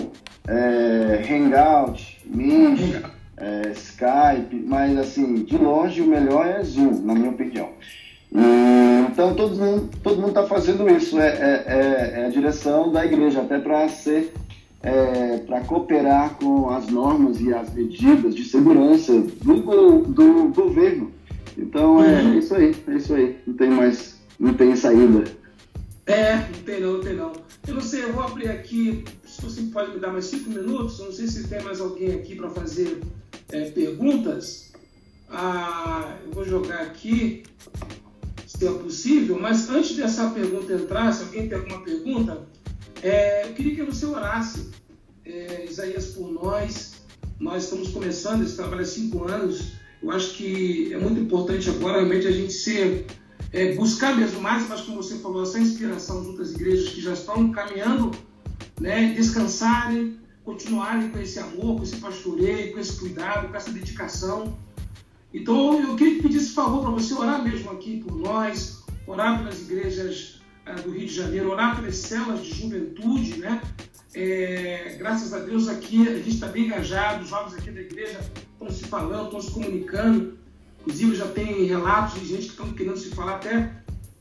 é, 0.48 1.24
Hangout, 1.30 2.18
Meet, 2.26 3.02
é, 3.36 3.72
Skype, 3.72 4.64
mas 4.66 4.98
assim, 4.98 5.44
de 5.44 5.56
longe 5.56 6.00
o 6.00 6.06
melhor 6.06 6.46
é 6.46 6.62
Zoom, 6.62 7.02
na 7.02 7.14
minha 7.14 7.30
opinião. 7.30 7.68
E, 8.32 9.06
então 9.10 9.34
todo 9.34 9.54
mundo 9.54 9.90
todo 10.02 10.16
mundo 10.16 10.28
está 10.28 10.44
fazendo 10.44 10.88
isso, 10.90 11.20
é, 11.20 11.28
é, 11.28 11.64
é, 11.66 12.20
é, 12.20 12.26
a 12.26 12.28
direção 12.28 12.90
da 12.90 13.04
igreja, 13.04 13.40
até 13.40 13.58
para 13.58 13.88
ser 13.88 14.32
é, 14.86 15.38
para 15.38 15.62
cooperar 15.62 16.36
com 16.36 16.70
as 16.70 16.86
normas 16.86 17.40
e 17.40 17.52
as 17.52 17.74
medidas 17.74 18.36
de 18.36 18.44
segurança 18.44 19.12
do, 19.42 20.02
do 20.02 20.48
governo. 20.50 21.12
Então 21.58 22.02
é, 22.02 22.22
uhum. 22.22 22.38
isso 22.38 22.54
aí, 22.54 22.76
é 22.86 22.94
isso 22.94 23.14
aí. 23.14 23.36
Não 23.44 23.54
tem 23.54 23.70
mais, 23.70 24.20
não 24.38 24.54
tem 24.54 24.76
saída. 24.76 25.24
É, 26.06 26.36
não 26.36 26.62
tem 26.64 26.80
não, 26.80 26.92
não 26.92 27.00
tem 27.00 27.14
não. 27.16 27.32
Eu 27.66 27.74
não 27.74 27.80
sei, 27.80 28.04
eu 28.04 28.12
vou 28.12 28.22
abrir 28.22 28.48
aqui, 28.48 29.04
se 29.26 29.42
você 29.42 29.60
pode 29.72 29.92
me 29.92 29.98
dar 29.98 30.12
mais 30.12 30.26
cinco 30.26 30.50
minutos, 30.50 31.00
não 31.00 31.10
sei 31.10 31.26
se 31.26 31.48
tem 31.48 31.60
mais 31.64 31.80
alguém 31.80 32.14
aqui 32.14 32.36
para 32.36 32.48
fazer 32.50 33.00
é, 33.50 33.68
perguntas. 33.70 34.72
Ah, 35.28 36.16
eu 36.24 36.30
vou 36.30 36.44
jogar 36.44 36.82
aqui, 36.82 37.42
se 38.46 38.64
é 38.64 38.70
possível, 38.70 39.36
mas 39.40 39.68
antes 39.68 39.96
dessa 39.96 40.30
pergunta 40.30 40.72
entrar, 40.72 41.12
se 41.12 41.24
alguém 41.24 41.48
tem 41.48 41.58
alguma 41.58 41.82
pergunta, 41.82 42.46
é, 43.06 43.46
eu 43.46 43.52
queria 43.54 43.76
que 43.76 43.82
você 43.82 44.04
orasse, 44.04 44.68
é, 45.24 45.64
Isaías, 45.64 46.06
por 46.06 46.28
nós. 46.32 46.94
Nós 47.38 47.64
estamos 47.64 47.88
começando 47.88 48.42
esse 48.42 48.56
trabalho 48.56 48.82
há 48.82 48.86
cinco 48.86 49.30
anos. 49.30 49.74
Eu 50.02 50.10
acho 50.10 50.34
que 50.34 50.92
é 50.92 50.98
muito 50.98 51.20
importante 51.20 51.70
agora 51.70 51.98
realmente 51.98 52.26
a 52.26 52.32
gente 52.32 52.52
ser 52.52 53.06
é, 53.52 53.74
buscar 53.74 54.16
mesmo 54.16 54.40
mais, 54.40 54.68
mas 54.68 54.80
como 54.80 55.02
você 55.02 55.18
falou, 55.18 55.44
essa 55.44 55.58
inspiração 55.58 56.24
junto 56.24 56.42
às 56.42 56.52
igrejas 56.52 56.88
que 56.88 57.00
já 57.00 57.12
estão 57.12 57.52
caminhando, 57.52 58.10
né, 58.80 59.14
descansarem, 59.14 60.18
continuarem 60.44 61.08
com 61.10 61.18
esse 61.18 61.38
amor, 61.38 61.76
com 61.76 61.82
esse 61.84 61.96
pastoreio, 61.96 62.72
com 62.72 62.80
esse 62.80 62.98
cuidado, 62.98 63.48
com 63.48 63.56
essa 63.56 63.70
dedicação. 63.70 64.58
Então 65.32 65.80
eu 65.80 65.94
queria 65.94 66.22
pedir 66.22 66.38
esse 66.38 66.50
favor 66.50 66.82
para 66.82 66.90
você 66.90 67.14
orar 67.14 67.42
mesmo 67.42 67.70
aqui 67.70 68.02
por 68.02 68.16
nós, 68.16 68.82
orar 69.06 69.38
pelas 69.38 69.60
igrejas 69.60 70.35
é, 70.35 70.35
do 70.74 70.90
Rio 70.90 71.06
de 71.06 71.14
Janeiro, 71.14 71.50
orar 71.50 71.76
pelas 71.76 71.96
celas 71.96 72.44
de 72.44 72.54
juventude, 72.54 73.38
né? 73.38 73.62
É, 74.14 74.96
graças 74.98 75.32
a 75.32 75.38
Deus 75.40 75.68
aqui 75.68 76.08
a 76.08 76.16
gente 76.16 76.30
está 76.30 76.46
bem 76.46 76.64
engajado, 76.64 77.22
os 77.22 77.28
jovens 77.28 77.54
aqui 77.54 77.70
da 77.70 77.80
igreja 77.80 78.18
estão 78.52 78.70
se 78.70 78.84
falando, 78.84 79.26
estão 79.26 79.42
se 79.42 79.50
comunicando. 79.50 80.38
Inclusive, 80.80 81.16
já 81.16 81.26
tem 81.28 81.66
relatos 81.66 82.20
de 82.20 82.26
gente 82.26 82.44
que 82.44 82.50
estão 82.50 82.72
querendo 82.72 82.96
se 82.96 83.10
falar 83.10 83.36
até 83.36 83.72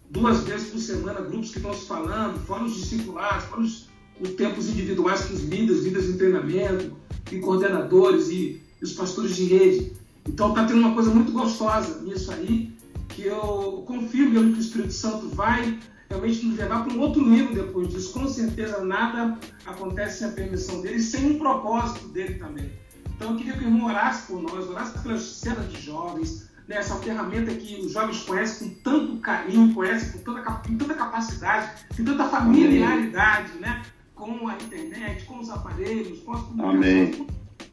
duas 0.09 0.43
vezes 0.43 0.69
por 0.69 0.79
semana, 0.79 1.21
grupos 1.21 1.51
que 1.51 1.57
estão 1.57 1.73
se 1.73 1.85
falando, 1.85 2.39
fora 2.39 2.63
os 2.63 2.75
discipulados, 2.75 3.45
fora 3.45 3.61
os, 3.61 3.89
os 4.19 4.29
tempos 4.31 4.69
individuais 4.69 5.25
com 5.25 5.33
os 5.33 5.43
líderes, 5.43 5.83
líderes 5.83 6.07
de 6.07 6.17
treinamento, 6.17 6.95
e 7.31 7.39
coordenadores 7.39 8.29
e, 8.29 8.61
e 8.81 8.83
os 8.83 8.93
pastores 8.93 9.35
de 9.35 9.45
rede. 9.45 9.93
Então, 10.27 10.49
está 10.49 10.65
tendo 10.65 10.79
uma 10.79 10.93
coisa 10.93 11.09
muito 11.09 11.31
gostosa 11.31 12.01
nisso 12.01 12.31
aí, 12.31 12.71
que 13.09 13.23
eu 13.23 13.83
confio 13.87 14.29
mesmo 14.29 14.53
que 14.53 14.59
o 14.59 14.61
Espírito 14.61 14.93
Santo 14.93 15.29
vai 15.29 15.79
realmente 16.09 16.45
nos 16.45 16.57
levar 16.57 16.83
para 16.83 16.93
um 16.93 16.99
outro 16.99 17.21
nível 17.27 17.53
depois 17.53 17.89
disso. 17.89 18.13
Com 18.13 18.27
certeza, 18.27 18.83
nada 18.83 19.37
acontece 19.65 20.19
sem 20.19 20.27
a 20.27 20.31
permissão 20.31 20.81
dele, 20.81 20.99
sem 20.99 21.31
um 21.31 21.39
propósito 21.39 22.07
dele 22.09 22.35
também. 22.35 22.71
Então, 23.15 23.31
eu 23.31 23.37
queria 23.37 23.53
que 23.53 23.63
o 23.63 23.67
irmão 23.67 23.87
orasse 23.87 24.27
por 24.27 24.41
nós, 24.41 24.69
orasse 24.69 24.99
pelas 24.99 25.21
cenas 25.21 25.71
de 25.71 25.81
jovens, 25.81 26.49
né, 26.67 26.77
essa 26.77 26.95
ferramenta 26.95 27.53
que 27.53 27.79
os 27.81 27.93
jovens 27.93 28.23
conhecem 28.23 28.69
com 28.69 28.75
tanto 28.81 29.17
carinho, 29.17 29.73
conhecem 29.73 30.11
com 30.11 30.33
tanta, 30.33 30.51
com 30.51 30.77
tanta 30.77 30.93
capacidade, 30.93 31.69
com 31.95 32.03
tanta 32.03 32.27
familiaridade, 32.27 33.51
né, 33.59 33.83
com 34.13 34.47
a 34.47 34.55
internet, 34.55 35.25
com 35.25 35.39
os 35.39 35.49
aparelhos, 35.49 36.19
com 36.19 36.33
as 36.33 36.41
comunicações, 36.41 37.15
com 37.15 37.27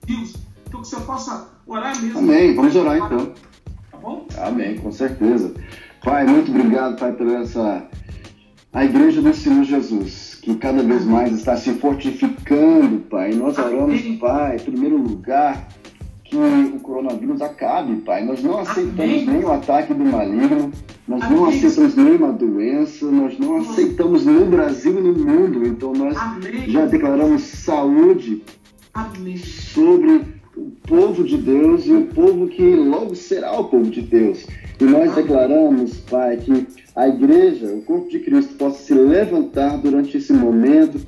Deus. 0.06 0.36
Então 0.68 0.80
que 0.80 0.88
você 0.88 1.00
possa 1.00 1.50
orar 1.66 2.00
mesmo. 2.00 2.18
Amém, 2.18 2.54
vamos 2.54 2.76
orar 2.76 2.96
então. 2.96 3.34
Tá 3.90 3.96
bom? 3.96 4.26
Amém, 4.38 4.78
com 4.78 4.92
certeza. 4.92 5.54
Pai, 6.04 6.26
muito 6.26 6.50
obrigado, 6.50 6.98
Pai, 6.98 7.12
por 7.12 7.28
essa 7.28 7.88
a 8.72 8.84
igreja 8.84 9.20
do 9.20 9.34
Senhor 9.34 9.64
Jesus, 9.64 10.38
que 10.40 10.54
cada 10.54 10.82
vez 10.82 11.04
mais 11.04 11.32
está 11.32 11.56
se 11.56 11.72
fortificando, 11.74 13.00
Pai. 13.00 13.32
Nós 13.34 13.58
oramos, 13.58 14.00
Pai, 14.18 14.56
em 14.56 14.60
primeiro 14.60 14.96
lugar, 14.96 15.68
que 16.24 16.36
o 16.36 16.80
coronavírus 16.80 17.42
acabe, 17.42 17.96
Pai. 17.96 18.24
Nós 18.24 18.42
não 18.42 18.58
aceitamos 18.58 19.00
Amém. 19.00 19.26
nenhum 19.26 19.52
ataque 19.52 19.92
do 19.92 20.04
maligno, 20.04 20.72
nós 21.06 21.22
Amém. 21.22 21.36
não 21.36 21.46
aceitamos 21.46 21.96
nenhuma 21.96 22.32
doença, 22.32 23.10
nós 23.10 23.38
não 23.38 23.56
aceitamos 23.58 24.24
no 24.24 24.46
Brasil 24.46 24.98
e 24.98 25.02
no 25.02 25.18
mundo. 25.18 25.66
Então 25.66 25.92
nós 25.92 26.16
Amém. 26.16 26.70
já 26.70 26.86
declaramos 26.86 27.42
saúde 27.42 28.42
sobre 29.36 30.22
o 30.56 30.70
povo 30.86 31.24
de 31.24 31.36
Deus 31.36 31.86
e 31.86 31.92
o 31.92 32.06
povo 32.06 32.48
que 32.48 32.74
logo 32.74 33.14
será 33.14 33.52
o 33.52 33.64
povo 33.64 33.90
de 33.90 34.00
Deus. 34.00 34.46
E 34.80 34.84
nós 34.84 35.14
declaramos, 35.14 35.98
Pai, 36.00 36.36
que 36.38 36.66
a 36.94 37.08
igreja, 37.08 37.66
o 37.66 37.82
corpo 37.82 38.08
de 38.08 38.18
Cristo, 38.20 38.54
possa 38.54 38.82
se 38.82 38.94
levantar 38.94 39.78
durante 39.78 40.16
esse 40.16 40.32
momento 40.32 41.00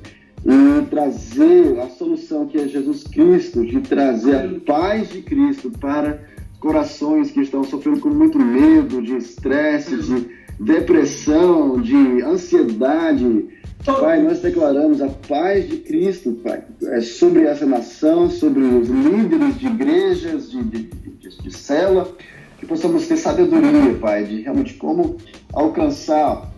e 0.45 0.85
trazer 0.85 1.79
a 1.79 1.89
solução 1.89 2.47
que 2.47 2.57
é 2.57 2.67
Jesus 2.67 3.03
Cristo, 3.03 3.65
de 3.65 3.81
trazer 3.81 4.35
a 4.35 4.59
paz 4.65 5.09
de 5.09 5.21
Cristo 5.21 5.71
para 5.71 6.19
corações 6.59 7.31
que 7.31 7.41
estão 7.41 7.63
sofrendo 7.63 7.99
com 7.99 8.09
muito 8.09 8.39
medo, 8.39 9.01
de 9.01 9.17
estresse, 9.17 9.97
de 9.97 10.27
depressão, 10.59 11.81
de 11.81 12.21
ansiedade. 12.21 13.47
Pai, 13.83 14.21
nós 14.21 14.39
declaramos 14.39 15.01
a 15.01 15.07
paz 15.07 15.67
de 15.69 15.77
Cristo, 15.77 16.31
Pai, 16.43 16.63
é 16.83 17.01
sobre 17.01 17.43
essa 17.43 17.65
nação, 17.65 18.29
sobre 18.29 18.63
os 18.63 18.87
líderes 18.87 19.59
de 19.59 19.67
igrejas, 19.67 20.49
de, 20.49 20.63
de, 20.63 20.83
de, 20.83 21.43
de 21.43 21.55
cela, 21.55 22.11
que 22.57 22.65
possamos 22.65 23.07
ter 23.07 23.17
sabedoria, 23.17 23.93
Pai, 23.99 24.23
de 24.23 24.41
realmente 24.41 24.75
como 24.75 25.17
alcançar 25.53 26.51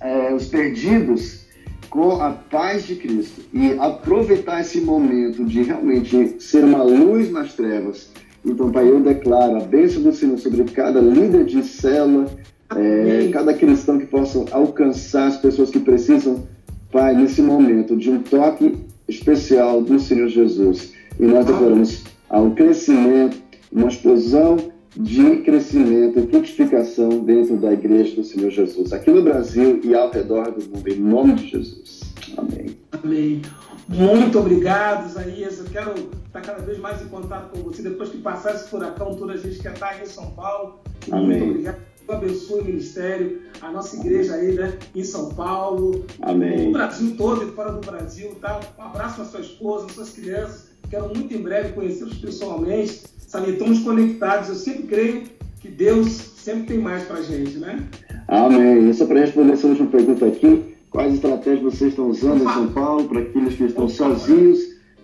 é, 0.00 0.32
os 0.32 0.46
perdidos 0.46 1.46
com 1.90 2.20
a 2.20 2.30
paz 2.30 2.86
de 2.86 2.96
Cristo 2.96 3.42
e 3.52 3.72
aproveitar 3.78 4.60
esse 4.60 4.80
momento 4.80 5.44
de 5.44 5.62
realmente 5.62 6.36
ser 6.40 6.64
uma 6.64 6.82
luz 6.82 7.30
nas 7.30 7.54
trevas. 7.54 8.10
Então, 8.44 8.70
Pai, 8.70 8.88
eu 8.88 9.00
declaro 9.00 9.56
a 9.56 9.60
bênção 9.60 10.02
do 10.02 10.12
Senhor 10.12 10.38
sobre 10.38 10.64
cada 10.64 11.00
líder 11.00 11.44
de 11.44 11.62
célula, 11.64 12.26
é, 12.74 13.28
cada 13.32 13.54
cristão 13.54 13.98
que 13.98 14.06
possa 14.06 14.44
alcançar 14.52 15.28
as 15.28 15.36
pessoas 15.36 15.70
que 15.70 15.80
precisam, 15.80 16.46
Pai, 16.92 17.14
nesse 17.14 17.42
momento 17.42 17.96
de 17.96 18.10
um 18.10 18.22
toque 18.22 18.76
especial 19.08 19.80
do 19.80 19.98
Senhor 19.98 20.28
Jesus. 20.28 20.92
E 21.18 21.24
nós 21.24 21.46
declaramos 21.46 22.04
ao 22.28 22.50
crescimento, 22.50 23.36
uma 23.72 23.88
explosão 23.88 24.56
de 24.96 25.36
crescimento 25.42 26.18
e 26.18 26.26
frutificação 26.26 27.08
dentro 27.20 27.56
da 27.56 27.72
igreja 27.72 28.16
do 28.16 28.24
Senhor 28.24 28.50
Jesus, 28.50 28.92
aqui 28.92 29.10
no 29.10 29.22
Brasil 29.22 29.80
e 29.84 29.94
ao 29.94 30.10
redor 30.10 30.50
do 30.50 30.64
mundo, 30.68 30.88
em 30.88 30.98
nome 30.98 31.34
de 31.34 31.48
Jesus. 31.48 32.00
Amém. 32.36 32.76
Amém. 32.92 33.42
Muito 33.88 34.38
obrigado, 34.38 35.08
Isaías. 35.08 35.58
Eu 35.58 35.66
quero 35.66 35.94
estar 36.26 36.40
cada 36.40 36.62
vez 36.62 36.78
mais 36.78 37.00
em 37.02 37.08
contato 37.08 37.50
com 37.50 37.62
você. 37.62 37.82
Depois 37.82 38.08
que 38.08 38.18
passar 38.18 38.54
esse 38.54 38.68
furacão, 38.68 39.14
toda 39.14 39.34
a 39.34 39.36
gente 39.36 39.60
quer 39.60 39.74
estar 39.74 39.90
aqui 39.90 40.02
em 40.02 40.06
São 40.06 40.30
Paulo. 40.32 40.80
Amém. 41.10 41.38
Muito 41.38 41.50
obrigado. 41.50 41.76
Deus 42.06 42.18
abençoe 42.18 42.60
o 42.60 42.64
ministério, 42.64 43.42
a 43.60 43.70
nossa 43.70 43.96
igreja 43.96 44.34
aí, 44.34 44.52
né, 44.52 44.78
em 44.94 45.02
São 45.02 45.30
Paulo, 45.30 46.04
Amém. 46.22 46.66
no 46.66 46.72
Brasil 46.72 47.16
todo 47.16 47.42
e 47.42 47.50
fora 47.52 47.72
do 47.72 47.84
Brasil, 47.84 48.36
tá? 48.40 48.60
Um 48.78 48.82
abraço 48.82 49.16
para 49.16 49.24
sua 49.24 49.40
esposa, 49.40 49.88
suas 49.88 50.10
crianças. 50.10 50.75
Quero 50.90 51.14
muito 51.14 51.34
em 51.34 51.42
breve 51.42 51.72
conhecê-los 51.72 52.18
pessoalmente 52.18 53.02
sabe, 53.26 53.52
estamos 53.52 53.80
conectados. 53.80 54.48
Eu 54.48 54.54
sempre 54.54 54.84
creio 54.84 55.22
que 55.60 55.68
Deus 55.68 56.08
sempre 56.36 56.64
tem 56.64 56.78
mais 56.78 57.04
para 57.04 57.18
a 57.18 57.22
gente, 57.22 57.58
né? 57.58 57.82
Amém. 58.28 58.88
E 58.88 58.94
só 58.94 59.06
para 59.06 59.20
responder 59.20 59.52
essa 59.52 59.66
última 59.66 59.88
pergunta 59.88 60.26
aqui, 60.26 60.76
quais 60.90 61.14
estratégias 61.14 61.62
vocês 61.62 61.90
estão 61.90 62.08
usando 62.08 62.44
em 62.44 62.52
São 62.52 62.68
Paulo 62.68 63.04
para 63.04 63.20
aqueles 63.20 63.54
que 63.54 63.64
estão 63.64 63.88
sozinhos 63.88 64.58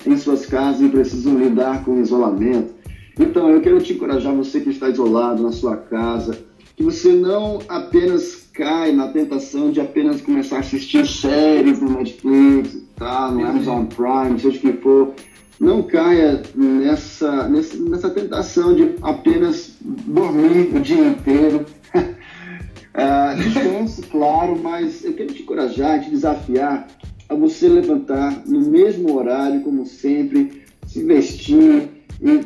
em 0.07 0.17
suas 0.17 0.47
casas 0.47 0.81
e 0.81 0.89
precisam 0.89 1.39
lidar 1.39 1.85
com 1.85 1.93
o 1.93 2.01
isolamento? 2.01 2.73
Então, 3.19 3.51
eu 3.51 3.61
quero 3.61 3.81
te 3.81 3.93
encorajar, 3.93 4.35
você 4.35 4.61
que 4.61 4.71
está 4.71 4.89
isolado 4.89 5.43
na 5.43 5.53
sua 5.53 5.77
casa, 5.77 6.39
que 6.75 6.83
você 6.83 7.13
não 7.13 7.59
apenas 7.69 8.49
cai 8.55 8.93
na 8.93 9.09
tentação 9.09 9.71
de 9.71 9.81
apenas 9.81 10.21
começar 10.23 10.57
a 10.57 10.61
assistir 10.61 11.07
séries 11.07 11.81
no 11.81 11.91
Netflix, 11.91 12.79
tá? 12.97 13.31
no 13.31 13.45
Amazon 13.45 13.85
Prime, 13.85 14.41
seja 14.41 14.57
o 14.57 14.61
que 14.61 14.73
for, 14.75 15.15
não 15.63 15.85
caia 15.85 16.43
nessa, 16.57 17.49
nessa, 17.49 17.77
nessa 17.77 18.11
tentação 18.11 18.75
de 18.75 18.97
apenas 19.01 19.77
dormir 19.81 20.75
o 20.75 20.81
dia 20.81 21.07
inteiro. 21.07 21.65
uh, 21.95 23.37
descanse, 23.41 24.03
claro, 24.03 24.59
mas 24.61 25.05
eu 25.05 25.15
quero 25.15 25.33
te 25.33 25.43
encorajar, 25.43 26.03
te 26.03 26.11
desafiar 26.11 26.89
a 27.29 27.35
você 27.37 27.69
levantar 27.69 28.43
no 28.45 28.61
mesmo 28.61 29.15
horário, 29.15 29.61
como 29.61 29.87
sempre, 29.87 30.65
se 30.85 31.05
vestir 31.05 31.89
e, 32.21 32.41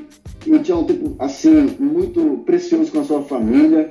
e 0.46 0.58
ter 0.58 0.74
um 0.74 0.84
tempo 0.84 1.16
assim 1.18 1.74
muito 1.80 2.42
precioso 2.44 2.92
com 2.92 3.00
a 3.00 3.04
sua 3.04 3.22
família 3.22 3.88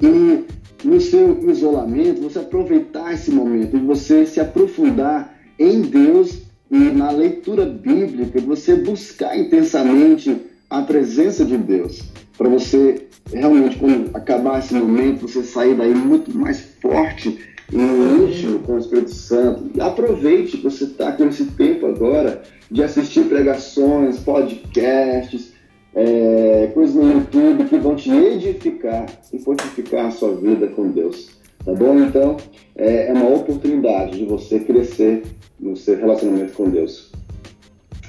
e 0.00 0.46
no 0.84 0.98
seu 0.98 1.38
isolamento 1.50 2.22
você 2.22 2.38
aproveitar 2.38 3.12
esse 3.12 3.30
momento 3.30 3.76
e 3.76 3.80
você 3.80 4.24
se 4.24 4.40
aprofundar 4.40 5.36
em 5.58 5.82
Deus 5.82 6.47
na 6.70 7.10
leitura 7.10 7.64
bíblica 7.64 8.40
você 8.40 8.76
buscar 8.76 9.38
intensamente 9.38 10.36
a 10.68 10.82
presença 10.82 11.44
de 11.44 11.56
Deus, 11.56 12.02
para 12.36 12.48
você 12.48 13.08
realmente, 13.32 13.78
quando 13.78 14.14
acabar 14.14 14.58
esse 14.58 14.74
momento, 14.74 15.26
você 15.26 15.42
sair 15.42 15.74
daí 15.74 15.94
muito 15.94 16.36
mais 16.36 16.60
forte 16.80 17.38
e 17.72 17.76
íntimo 17.76 18.60
com 18.60 18.74
o 18.74 18.78
Espírito 18.78 19.12
Santo. 19.12 19.80
Aproveite 19.80 20.56
que 20.56 20.64
você 20.64 20.84
está 20.84 21.12
com 21.12 21.26
esse 21.26 21.44
tempo 21.46 21.86
agora 21.86 22.42
de 22.70 22.82
assistir 22.82 23.24
pregações, 23.24 24.18
podcasts, 24.20 25.52
é, 25.94 26.70
coisas 26.74 26.94
no 26.94 27.12
YouTube 27.12 27.64
que 27.64 27.78
vão 27.78 27.96
te 27.96 28.10
edificar 28.10 29.06
e 29.32 29.38
fortificar 29.38 30.06
a 30.06 30.10
sua 30.10 30.34
vida 30.34 30.68
com 30.68 30.88
Deus. 30.88 31.37
Tá 31.68 31.74
bom? 31.74 32.00
Então, 32.00 32.38
é, 32.76 33.08
é 33.08 33.12
uma 33.12 33.28
oportunidade 33.28 34.16
de 34.16 34.24
você 34.24 34.58
crescer 34.58 35.22
no 35.60 35.76
seu 35.76 35.98
relacionamento 35.98 36.54
com 36.54 36.70
Deus. 36.70 37.12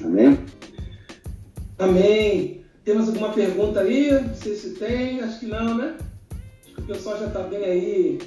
Amém? 0.01 0.39
Amém. 1.77 2.61
Temos 2.85 3.09
alguma 3.09 3.33
pergunta 3.33 3.81
aí? 3.81 4.11
Não 4.11 4.33
sei 4.33 4.55
se 4.55 4.75
tem, 4.75 5.19
acho 5.19 5.41
que 5.41 5.47
não, 5.47 5.75
né? 5.75 5.97
Acho 6.63 6.73
que 6.73 6.81
o 6.83 6.85
pessoal 6.85 7.19
já 7.19 7.25
está 7.25 7.41
bem 7.41 7.65
aí 7.65 8.19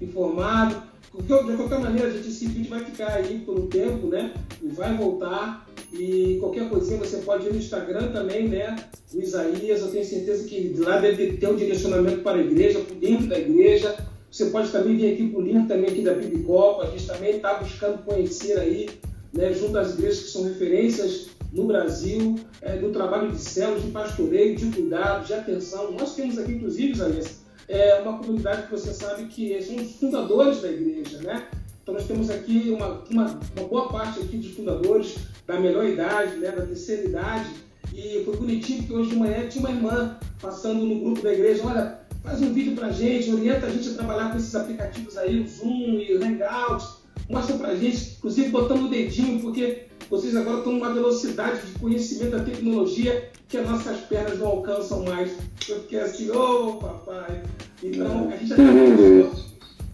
informado. 0.00 0.82
De 1.16 1.28
qualquer 1.28 1.78
maneira, 1.78 2.10
gente, 2.10 2.26
esse 2.26 2.46
vídeo 2.46 2.70
vai 2.70 2.80
ficar 2.80 3.12
aí 3.12 3.38
por 3.46 3.56
um 3.56 3.68
tempo, 3.68 4.08
né? 4.08 4.34
E 4.60 4.66
vai 4.66 4.96
voltar. 4.96 5.64
E 5.92 6.38
qualquer 6.40 6.68
coisinha 6.68 6.98
você 6.98 7.18
pode 7.18 7.46
ir 7.46 7.52
no 7.52 7.58
Instagram 7.58 8.10
também, 8.10 8.48
né? 8.48 8.74
Do 9.12 9.22
Isaías. 9.22 9.80
Eu 9.80 9.92
tenho 9.92 10.04
certeza 10.04 10.48
que 10.48 10.74
lá 10.78 10.98
deve 10.98 11.34
ter 11.34 11.46
um 11.46 11.54
direcionamento 11.54 12.22
para 12.22 12.38
a 12.38 12.42
igreja, 12.42 12.80
para 12.80 12.96
o 12.96 12.98
link 12.98 13.28
da 13.28 13.38
igreja. 13.38 14.10
Você 14.32 14.46
pode 14.46 14.70
também 14.70 14.96
vir 14.96 15.12
aqui 15.12 15.28
para 15.28 15.40
o 15.40 15.42
link 15.42 15.68
também 15.68 15.90
aqui 15.90 16.00
da 16.00 16.14
Bibicopa. 16.14 16.84
A 16.84 16.90
gente 16.90 17.06
também 17.06 17.36
está 17.36 17.58
buscando 17.58 18.02
conhecer 18.02 18.58
aí, 18.58 18.88
né, 19.30 19.52
junto 19.52 19.76
às 19.76 19.92
igrejas 19.92 20.20
que 20.20 20.30
são 20.30 20.44
referências 20.44 21.28
no 21.52 21.66
Brasil, 21.66 22.36
é, 22.62 22.78
trabalho 22.78 23.30
de 23.30 23.38
células, 23.38 23.82
de 23.82 23.90
pastoreio, 23.90 24.56
de 24.56 24.70
cuidado, 24.70 25.26
de 25.26 25.34
atenção. 25.34 25.92
Nós 25.92 26.14
temos 26.14 26.38
aqui, 26.38 26.52
inclusive, 26.52 26.92
Isaías, 26.92 27.42
é 27.68 28.00
uma 28.00 28.16
comunidade 28.16 28.62
que 28.62 28.70
você 28.70 28.94
sabe 28.94 29.26
que 29.26 29.60
são 29.60 29.76
os 29.76 29.96
fundadores 29.96 30.62
da 30.62 30.70
igreja, 30.70 31.18
né? 31.18 31.46
Então 31.82 31.92
nós 31.92 32.06
temos 32.06 32.30
aqui 32.30 32.70
uma, 32.70 33.02
uma, 33.10 33.40
uma 33.54 33.68
boa 33.68 33.88
parte 33.90 34.20
aqui 34.20 34.38
de 34.38 34.48
fundadores 34.48 35.16
da 35.46 35.60
melhor 35.60 35.84
idade, 35.84 36.36
né, 36.36 36.50
da 36.52 36.64
terceira 36.64 37.04
idade, 37.04 37.50
e 37.94 38.22
foi 38.24 38.36
bonitinho 38.36 38.84
que 38.84 38.92
hoje 38.94 39.10
de 39.10 39.16
manhã 39.16 39.46
tinha 39.48 39.66
uma 39.66 39.74
irmã 39.74 40.18
passando 40.40 40.84
no 40.84 41.00
grupo 41.00 41.22
da 41.22 41.32
igreja, 41.32 41.62
olha, 41.66 42.01
faz 42.22 42.40
um 42.40 42.52
vídeo 42.52 42.74
pra 42.74 42.90
gente, 42.90 43.32
orienta 43.32 43.66
a 43.66 43.70
gente 43.70 43.88
a 43.90 43.94
trabalhar 43.94 44.30
com 44.30 44.38
esses 44.38 44.54
aplicativos 44.54 45.16
aí, 45.16 45.40
o 45.40 45.48
Zoom 45.48 45.98
e 45.98 46.16
o 46.16 46.24
Hangout, 46.24 46.84
mostra 47.28 47.56
pra 47.56 47.74
gente, 47.74 48.16
inclusive 48.18 48.48
botando 48.50 48.84
o 48.84 48.88
dedinho, 48.88 49.40
porque 49.40 49.86
vocês 50.08 50.36
agora 50.36 50.58
estão 50.58 50.74
numa 50.74 50.92
velocidade 50.92 51.66
de 51.66 51.78
conhecimento 51.78 52.36
da 52.36 52.44
tecnologia 52.44 53.30
que 53.48 53.58
as 53.58 53.68
nossas 53.68 54.00
pernas 54.02 54.38
não 54.38 54.46
alcançam 54.46 55.04
mais. 55.04 55.32
Eu 55.68 55.80
fiquei 55.82 56.00
assim, 56.00 56.30
ô 56.30 56.68
oh, 56.68 56.76
papai. 56.76 57.42
Então, 57.82 58.28
a 58.28 58.36
gente 58.36 58.52
até 58.52 58.62
pensou, 58.62 59.52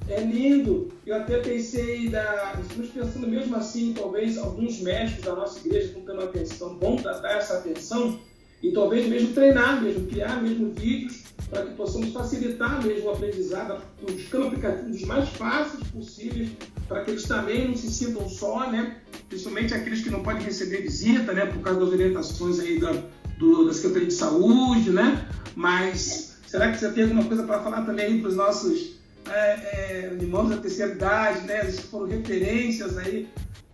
é 0.08 0.20
lindo. 0.20 0.88
Eu 1.06 1.16
até 1.16 1.38
pensei, 1.38 2.08
da, 2.08 2.58
estamos 2.60 2.90
pensando 2.90 3.26
mesmo 3.26 3.56
assim, 3.56 3.94
talvez 3.96 4.36
alguns 4.38 4.80
médicos 4.80 5.24
da 5.24 5.34
nossa 5.34 5.58
igreja 5.60 5.86
estão 5.86 6.02
tendo 6.02 6.22
atenção, 6.22 6.78
vão 6.78 6.96
dar 6.96 7.36
essa 7.36 7.58
atenção 7.58 8.18
e 8.62 8.72
talvez 8.72 9.08
mesmo 9.08 9.32
treinar, 9.32 9.82
mesmo 9.82 10.06
criar 10.06 10.42
mesmo 10.42 10.72
vídeos 10.72 11.28
para 11.50 11.64
que 11.64 11.74
possamos 11.74 12.12
facilitar 12.12 12.84
mesmo 12.84 13.08
o 13.08 13.12
aprendizado, 13.12 13.82
buscando 14.02 14.48
aplicativos 14.48 15.02
mais 15.02 15.28
fáceis 15.30 15.82
possíveis, 15.88 16.50
para 16.86 17.04
que 17.04 17.12
eles 17.12 17.22
também 17.24 17.68
não 17.68 17.76
se 17.76 17.90
sintam 17.90 18.28
só, 18.28 18.70
né? 18.70 18.96
Principalmente 19.28 19.74
aqueles 19.74 20.02
que 20.02 20.10
não 20.10 20.22
podem 20.22 20.42
receber 20.42 20.82
visita, 20.82 21.32
né? 21.32 21.46
Por 21.46 21.62
causa 21.62 21.80
das 21.80 21.88
orientações 21.88 22.60
aí 22.60 22.78
da, 22.78 22.92
do, 23.38 23.66
da 23.66 23.72
Secretaria 23.72 24.08
de 24.08 24.14
Saúde, 24.14 24.90
né? 24.90 25.26
Mas 25.54 26.38
será 26.46 26.70
que 26.70 26.78
você 26.78 26.90
tem 26.90 27.04
alguma 27.04 27.24
coisa 27.24 27.44
para 27.44 27.62
falar 27.62 27.82
também 27.82 28.20
para 28.20 28.28
os 28.28 28.36
nossos 28.36 28.98
é, 29.30 29.32
é, 29.32 30.16
irmãos 30.20 30.50
da 30.50 30.58
terceira 30.58 30.92
idade, 30.92 31.46
né? 31.46 31.60
Eles 31.60 31.80
foram 31.80 32.08
referências 32.08 32.98
aí, 32.98 33.26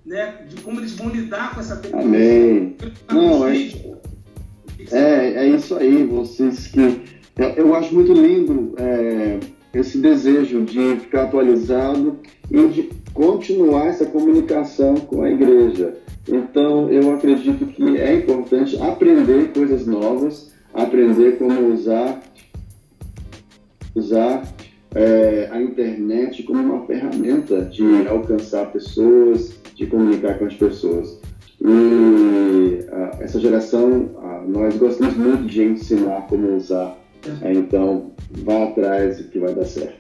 né? 0.06 0.46
De 0.48 0.60
como 0.62 0.78
eles 0.78 0.92
vão 0.92 1.08
lidar 1.08 1.54
com 1.54 1.60
essa 1.60 1.76
tecnologia. 1.76 2.18
Amém. 2.18 2.76
Não, 3.10 3.48
é, 3.48 3.94
é, 4.90 5.44
é 5.44 5.48
isso 5.48 5.76
aí. 5.76 6.04
Vocês 6.04 6.66
que 6.66 7.14
eu, 7.56 7.74
acho 7.74 7.92
muito 7.92 8.12
lindo 8.12 8.74
é, 8.78 9.40
esse 9.74 9.98
desejo 9.98 10.62
de 10.62 10.96
ficar 10.96 11.24
atualizado 11.24 12.20
e 12.50 12.68
de 12.68 12.90
continuar 13.12 13.86
essa 13.86 14.06
comunicação 14.06 14.94
com 14.94 15.22
a 15.22 15.30
igreja. 15.30 15.94
Então, 16.28 16.88
eu 16.90 17.12
acredito 17.12 17.66
que 17.66 17.96
é 17.96 18.14
importante 18.14 18.80
aprender 18.80 19.52
coisas 19.52 19.86
novas, 19.86 20.52
aprender 20.72 21.38
como 21.38 21.72
usar, 21.72 22.22
usar 23.94 24.42
é, 24.94 25.48
a 25.50 25.60
internet 25.60 26.44
como 26.44 26.60
uma 26.60 26.86
ferramenta 26.86 27.62
de 27.62 28.06
alcançar 28.06 28.70
pessoas, 28.70 29.58
de 29.74 29.86
comunicar 29.86 30.38
com 30.38 30.46
as 30.46 30.54
pessoas. 30.54 31.20
E 31.64 32.86
a, 32.92 33.22
essa 33.22 33.40
geração, 33.40 34.10
a, 34.22 34.42
nós 34.46 34.76
gostamos 34.76 35.16
muito 35.16 35.46
de 35.46 35.62
ensinar 35.62 36.26
como 36.28 36.56
usar 36.56 36.96
é, 37.40 37.52
então, 37.52 38.12
vá 38.30 38.64
atrás 38.64 39.18
que 39.26 39.38
vai 39.38 39.54
dar 39.54 39.64
certo. 39.64 39.98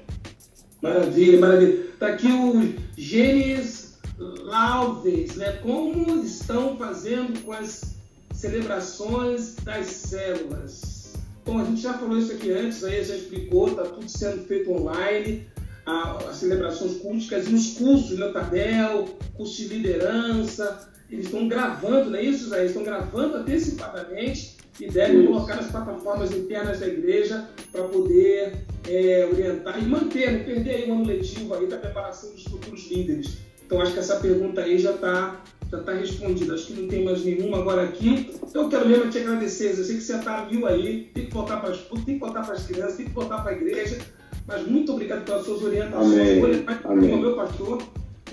Maravilha, 0.82 1.40
maravilha. 1.40 1.84
Está 1.94 2.08
aqui 2.08 2.30
o 2.30 2.74
Gênesis 2.98 3.98
Lauves, 4.18 5.36
né? 5.36 5.52
Como 5.62 6.22
estão 6.22 6.76
fazendo 6.76 7.42
com 7.42 7.52
as 7.52 7.96
celebrações 8.32 9.56
das 9.64 9.86
células? 9.86 11.14
Bom, 11.46 11.58
a 11.58 11.64
gente 11.64 11.80
já 11.80 11.94
falou 11.94 12.18
isso 12.18 12.32
aqui 12.32 12.52
antes, 12.52 12.84
aí 12.84 13.02
já 13.02 13.16
explicou, 13.16 13.68
está 13.68 13.84
tudo 13.84 14.08
sendo 14.08 14.44
feito 14.44 14.70
online, 14.70 15.46
as 15.86 16.36
celebrações 16.36 16.96
culticas 16.98 17.48
e 17.48 17.54
os 17.54 17.74
cursos, 17.74 18.18
né? 18.18 18.28
Tadel, 18.28 19.08
curso 19.34 19.56
de 19.56 19.68
liderança, 19.68 20.90
eles 21.14 21.26
estão 21.26 21.48
gravando, 21.48 22.10
não 22.10 22.18
é 22.18 22.22
isso? 22.22 22.52
Eles 22.54 22.70
estão 22.70 22.82
gravando 22.82 23.36
antecipadamente 23.36 24.56
que 24.74 24.88
devem 24.88 25.26
colocar 25.26 25.54
nas 25.54 25.70
plataformas 25.70 26.32
internas 26.32 26.80
da 26.80 26.88
igreja 26.88 27.48
para 27.70 27.84
poder 27.84 28.64
é, 28.88 29.28
orientar 29.30 29.80
e 29.80 29.86
manter, 29.86 30.32
não 30.32 30.44
perder 30.44 30.70
aí 30.70 30.90
o 30.90 30.94
ano 30.94 31.06
letivo 31.06 31.54
aí 31.54 31.66
da 31.68 31.76
preparação 31.76 32.32
dos 32.32 32.42
futuros 32.42 32.90
líderes. 32.90 33.38
Então 33.64 33.80
acho 33.80 33.92
que 33.92 34.00
essa 34.00 34.16
pergunta 34.16 34.60
aí 34.62 34.78
já 34.78 34.90
está 34.90 35.40
já 35.70 35.82
tá 35.82 35.92
respondida. 35.92 36.54
Acho 36.54 36.66
que 36.66 36.80
não 36.80 36.88
tem 36.88 37.04
mais 37.04 37.24
nenhuma 37.24 37.58
agora 37.58 37.84
aqui. 37.84 38.34
Eu 38.52 38.68
quero 38.68 38.88
mesmo 38.88 39.10
te 39.10 39.18
agradecer. 39.18 39.70
Eu 39.70 39.84
sei 39.84 39.96
que 39.96 40.02
você 40.02 40.16
está 40.16 40.46
mil 40.46 40.66
aí, 40.66 41.10
tem 41.14 41.26
que 41.26 41.32
voltar 41.32 41.58
para 41.58 41.70
as 41.70 41.78
tem 41.78 42.14
que 42.14 42.18
voltar 42.18 42.42
para 42.42 42.54
as 42.54 42.66
crianças, 42.66 42.96
tem 42.96 43.06
que 43.06 43.12
voltar 43.12 43.42
para 43.42 43.52
a 43.52 43.54
igreja. 43.54 43.98
Mas 44.46 44.66
muito 44.66 44.92
obrigado 44.92 45.24
pelas 45.24 45.44
suas 45.44 45.62
orientações. 45.62 46.12
Amém. 46.12 46.40
Vou 46.40 46.48
levar 46.48 46.92
o 46.92 47.20
meu 47.20 47.36
pastor, 47.36 47.82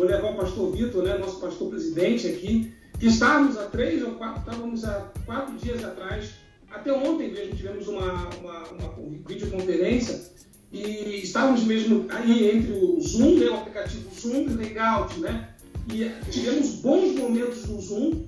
vou 0.02 0.10
levar 0.10 0.32
o 0.32 0.36
pastor 0.36 0.72
Vitor, 0.72 1.04
né, 1.04 1.18
nosso 1.18 1.40
pastor 1.40 1.70
presidente 1.70 2.28
aqui, 2.28 2.74
que 3.00 3.06
estávamos 3.06 3.56
há 3.58 3.66
três 3.66 4.02
ou 4.04 4.14
quatro, 4.14 4.40
estávamos 4.40 4.84
há 4.84 5.12
quatro 5.26 5.56
dias 5.58 5.84
atrás, 5.84 6.32
até 6.72 6.92
ontem 6.92 7.32
mesmo 7.32 7.56
tivemos 7.56 7.88
uma, 7.88 8.30
uma, 8.40 8.64
uma 8.70 8.94
videoconferência 9.28 10.32
e 10.72 11.22
estávamos 11.22 11.64
mesmo 11.66 12.08
aí 12.10 12.50
entre 12.50 12.72
o 12.74 13.00
Zoom, 13.00 13.36
né, 13.40 13.46
o 13.48 13.56
aplicativo 13.56 14.10
Zoom 14.20 14.48
e 14.48 14.48
o 14.48 14.82
Hangout, 14.82 15.20
né? 15.20 15.50
E 15.92 16.10
tivemos 16.32 16.76
bons 16.76 17.16
momentos 17.16 17.68
no 17.68 17.82
Zoom, 17.82 18.24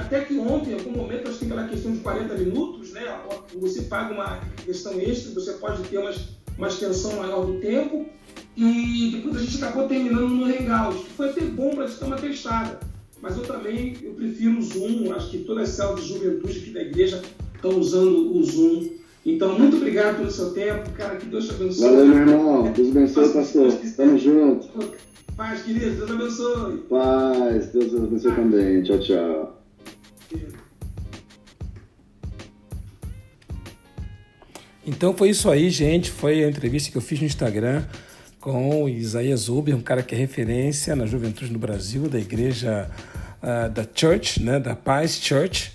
até 0.00 0.24
que 0.24 0.38
ontem, 0.38 0.72
em 0.72 0.74
algum 0.74 0.90
momento, 0.90 1.28
acho 1.28 1.38
que 1.38 1.46
aquela 1.46 1.66
questão 1.66 1.92
de 1.92 2.00
40 2.00 2.34
minutos, 2.34 2.92
né? 2.92 3.02
Você 3.58 3.82
paga 3.82 4.12
uma 4.12 4.40
questão 4.64 5.00
extra, 5.00 5.32
você 5.32 5.52
pode 5.54 5.82
ter 5.84 5.98
uma, 5.98 6.12
uma 6.58 6.68
extensão 6.68 7.16
maior 7.16 7.46
do 7.46 7.60
tempo. 7.60 8.06
E 8.56 9.10
depois 9.14 9.36
a 9.36 9.40
gente 9.40 9.56
acabou 9.56 9.88
terminando 9.88 10.28
no 10.28 10.44
Hangout, 10.44 11.04
que 11.04 11.10
foi 11.10 11.30
até 11.30 11.42
bom 11.42 11.70
para 11.70 11.84
a 11.84 11.86
gente 11.86 12.00
dar 12.00 12.06
uma 12.06 12.16
testada 12.16 12.90
mas 13.22 13.36
eu 13.36 13.42
também 13.42 13.96
eu 14.02 14.12
prefiro 14.12 14.58
o 14.58 14.62
Zoom, 14.62 15.12
acho 15.12 15.30
que 15.30 15.38
todas 15.38 15.68
as 15.68 15.76
células 15.76 16.04
de 16.04 16.14
juventude 16.14 16.58
aqui 16.58 16.70
da 16.70 16.80
igreja 16.80 17.22
estão 17.54 17.78
usando 17.78 18.34
o 18.34 18.42
Zoom. 18.42 18.88
Então, 19.26 19.58
muito 19.58 19.76
obrigado 19.76 20.16
pelo 20.16 20.30
seu 20.30 20.52
tempo, 20.52 20.90
cara, 20.92 21.16
que 21.16 21.26
Deus 21.26 21.46
te 21.46 21.50
abençoe. 21.50 21.90
Valeu, 21.90 22.06
meu 22.06 22.18
irmão, 22.18 22.72
Deus 22.72 22.88
abençoe, 22.88 23.28
pastor. 23.28 23.72
Tamo 23.94 24.18
junto. 24.18 24.68
Paz, 25.36 25.62
querido, 25.62 25.96
Deus 25.96 26.10
abençoe. 26.10 26.78
Paz, 26.88 27.66
Deus 27.66 27.94
abençoe 27.94 28.32
Paz. 28.32 28.42
também. 28.42 28.82
Tchau, 28.82 28.98
tchau. 28.98 29.62
Então 34.86 35.14
foi 35.14 35.28
isso 35.28 35.50
aí, 35.50 35.68
gente. 35.68 36.10
Foi 36.10 36.42
a 36.42 36.48
entrevista 36.48 36.90
que 36.90 36.96
eu 36.96 37.02
fiz 37.02 37.20
no 37.20 37.26
Instagram 37.26 37.84
com 38.40 38.88
Isaías 38.88 39.48
Uber, 39.48 39.76
um 39.76 39.82
cara 39.82 40.02
que 40.02 40.14
é 40.14 40.18
referência 40.18 40.96
na 40.96 41.04
juventude 41.04 41.52
no 41.52 41.58
Brasil, 41.58 42.08
da 42.08 42.18
igreja 42.18 42.90
uh, 43.42 43.68
da 43.68 43.86
Church, 43.94 44.42
né, 44.42 44.58
da 44.58 44.74
Paz 44.74 45.20
Church. 45.20 45.72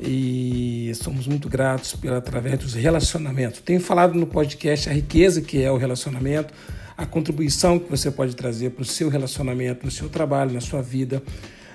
E 0.00 0.92
somos 0.94 1.26
muito 1.26 1.48
gratos 1.48 1.94
pela 1.94 2.18
através 2.18 2.58
dos 2.58 2.74
relacionamentos. 2.74 3.60
Tenho 3.60 3.80
falado 3.80 4.14
no 4.14 4.26
podcast 4.26 4.88
a 4.88 4.92
riqueza 4.92 5.40
que 5.40 5.62
é 5.62 5.70
o 5.70 5.76
relacionamento, 5.76 6.54
a 6.96 7.04
contribuição 7.04 7.78
que 7.78 7.90
você 7.90 8.10
pode 8.10 8.36
trazer 8.36 8.70
para 8.70 8.82
o 8.82 8.84
seu 8.84 9.08
relacionamento, 9.08 9.84
no 9.84 9.90
seu 9.90 10.08
trabalho, 10.08 10.52
na 10.52 10.60
sua 10.60 10.82
vida. 10.82 11.22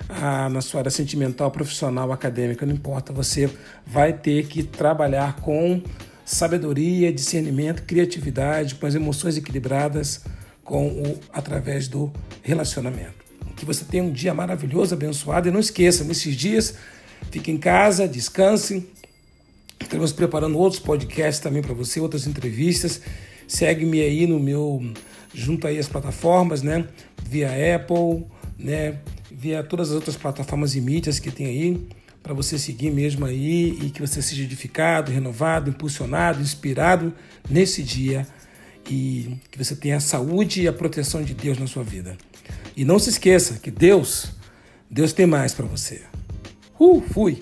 ah, 0.08 0.48
na 0.48 0.60
sua 0.60 0.80
área 0.80 0.90
sentimental, 0.90 1.50
profissional, 1.50 2.10
acadêmica, 2.10 2.66
não 2.66 2.74
importa, 2.74 3.12
você 3.12 3.48
vai 3.86 4.12
ter 4.12 4.46
que 4.46 4.62
trabalhar 4.62 5.36
com 5.36 5.80
sabedoria, 6.30 7.12
discernimento, 7.12 7.82
criatividade, 7.82 8.76
com 8.76 8.86
as 8.86 8.94
emoções 8.94 9.36
equilibradas, 9.36 10.20
com 10.62 10.86
o 10.86 11.18
através 11.32 11.88
do 11.88 12.12
relacionamento. 12.40 13.24
Que 13.56 13.64
você 13.64 13.84
tenha 13.84 14.04
um 14.04 14.12
dia 14.12 14.32
maravilhoso, 14.32 14.94
abençoado 14.94 15.48
e 15.48 15.50
não 15.50 15.58
esqueça, 15.58 16.04
nesses 16.04 16.36
dias, 16.36 16.76
fique 17.32 17.50
em 17.50 17.58
casa, 17.58 18.06
descanse. 18.06 18.88
Estamos 19.80 20.12
preparando 20.12 20.56
outros 20.56 20.80
podcasts 20.80 21.42
também 21.42 21.62
para 21.62 21.74
você, 21.74 21.98
outras 21.98 22.26
entrevistas. 22.28 23.00
Segue-me 23.48 24.00
aí 24.00 24.26
no 24.26 24.38
meu 24.38 24.80
junto 25.34 25.66
aí 25.66 25.78
as 25.78 25.88
plataformas, 25.88 26.62
né? 26.62 26.86
Via 27.24 27.50
Apple, 27.74 28.24
né? 28.56 28.98
Via 29.30 29.64
todas 29.64 29.88
as 29.88 29.94
outras 29.96 30.16
plataformas 30.16 30.76
e 30.76 30.80
mídias 30.80 31.18
que 31.18 31.30
tem 31.30 31.46
aí 31.46 31.88
para 32.22 32.34
você 32.34 32.58
seguir 32.58 32.90
mesmo 32.90 33.24
aí 33.24 33.78
e 33.82 33.90
que 33.90 34.00
você 34.00 34.20
seja 34.20 34.42
edificado, 34.42 35.10
renovado, 35.10 35.70
impulsionado, 35.70 36.40
inspirado 36.40 37.14
nesse 37.48 37.82
dia 37.82 38.26
e 38.88 39.36
que 39.50 39.58
você 39.58 39.76
tenha 39.76 39.96
a 39.96 40.00
saúde 40.00 40.62
e 40.62 40.68
a 40.68 40.72
proteção 40.72 41.22
de 41.22 41.34
Deus 41.34 41.58
na 41.58 41.66
sua 41.66 41.82
vida. 41.82 42.16
E 42.76 42.84
não 42.84 42.98
se 42.98 43.10
esqueça 43.10 43.58
que 43.58 43.70
Deus, 43.70 44.32
Deus 44.90 45.12
tem 45.12 45.26
mais 45.26 45.54
para 45.54 45.66
você. 45.66 46.02
Uh, 46.78 47.00
fui! 47.00 47.38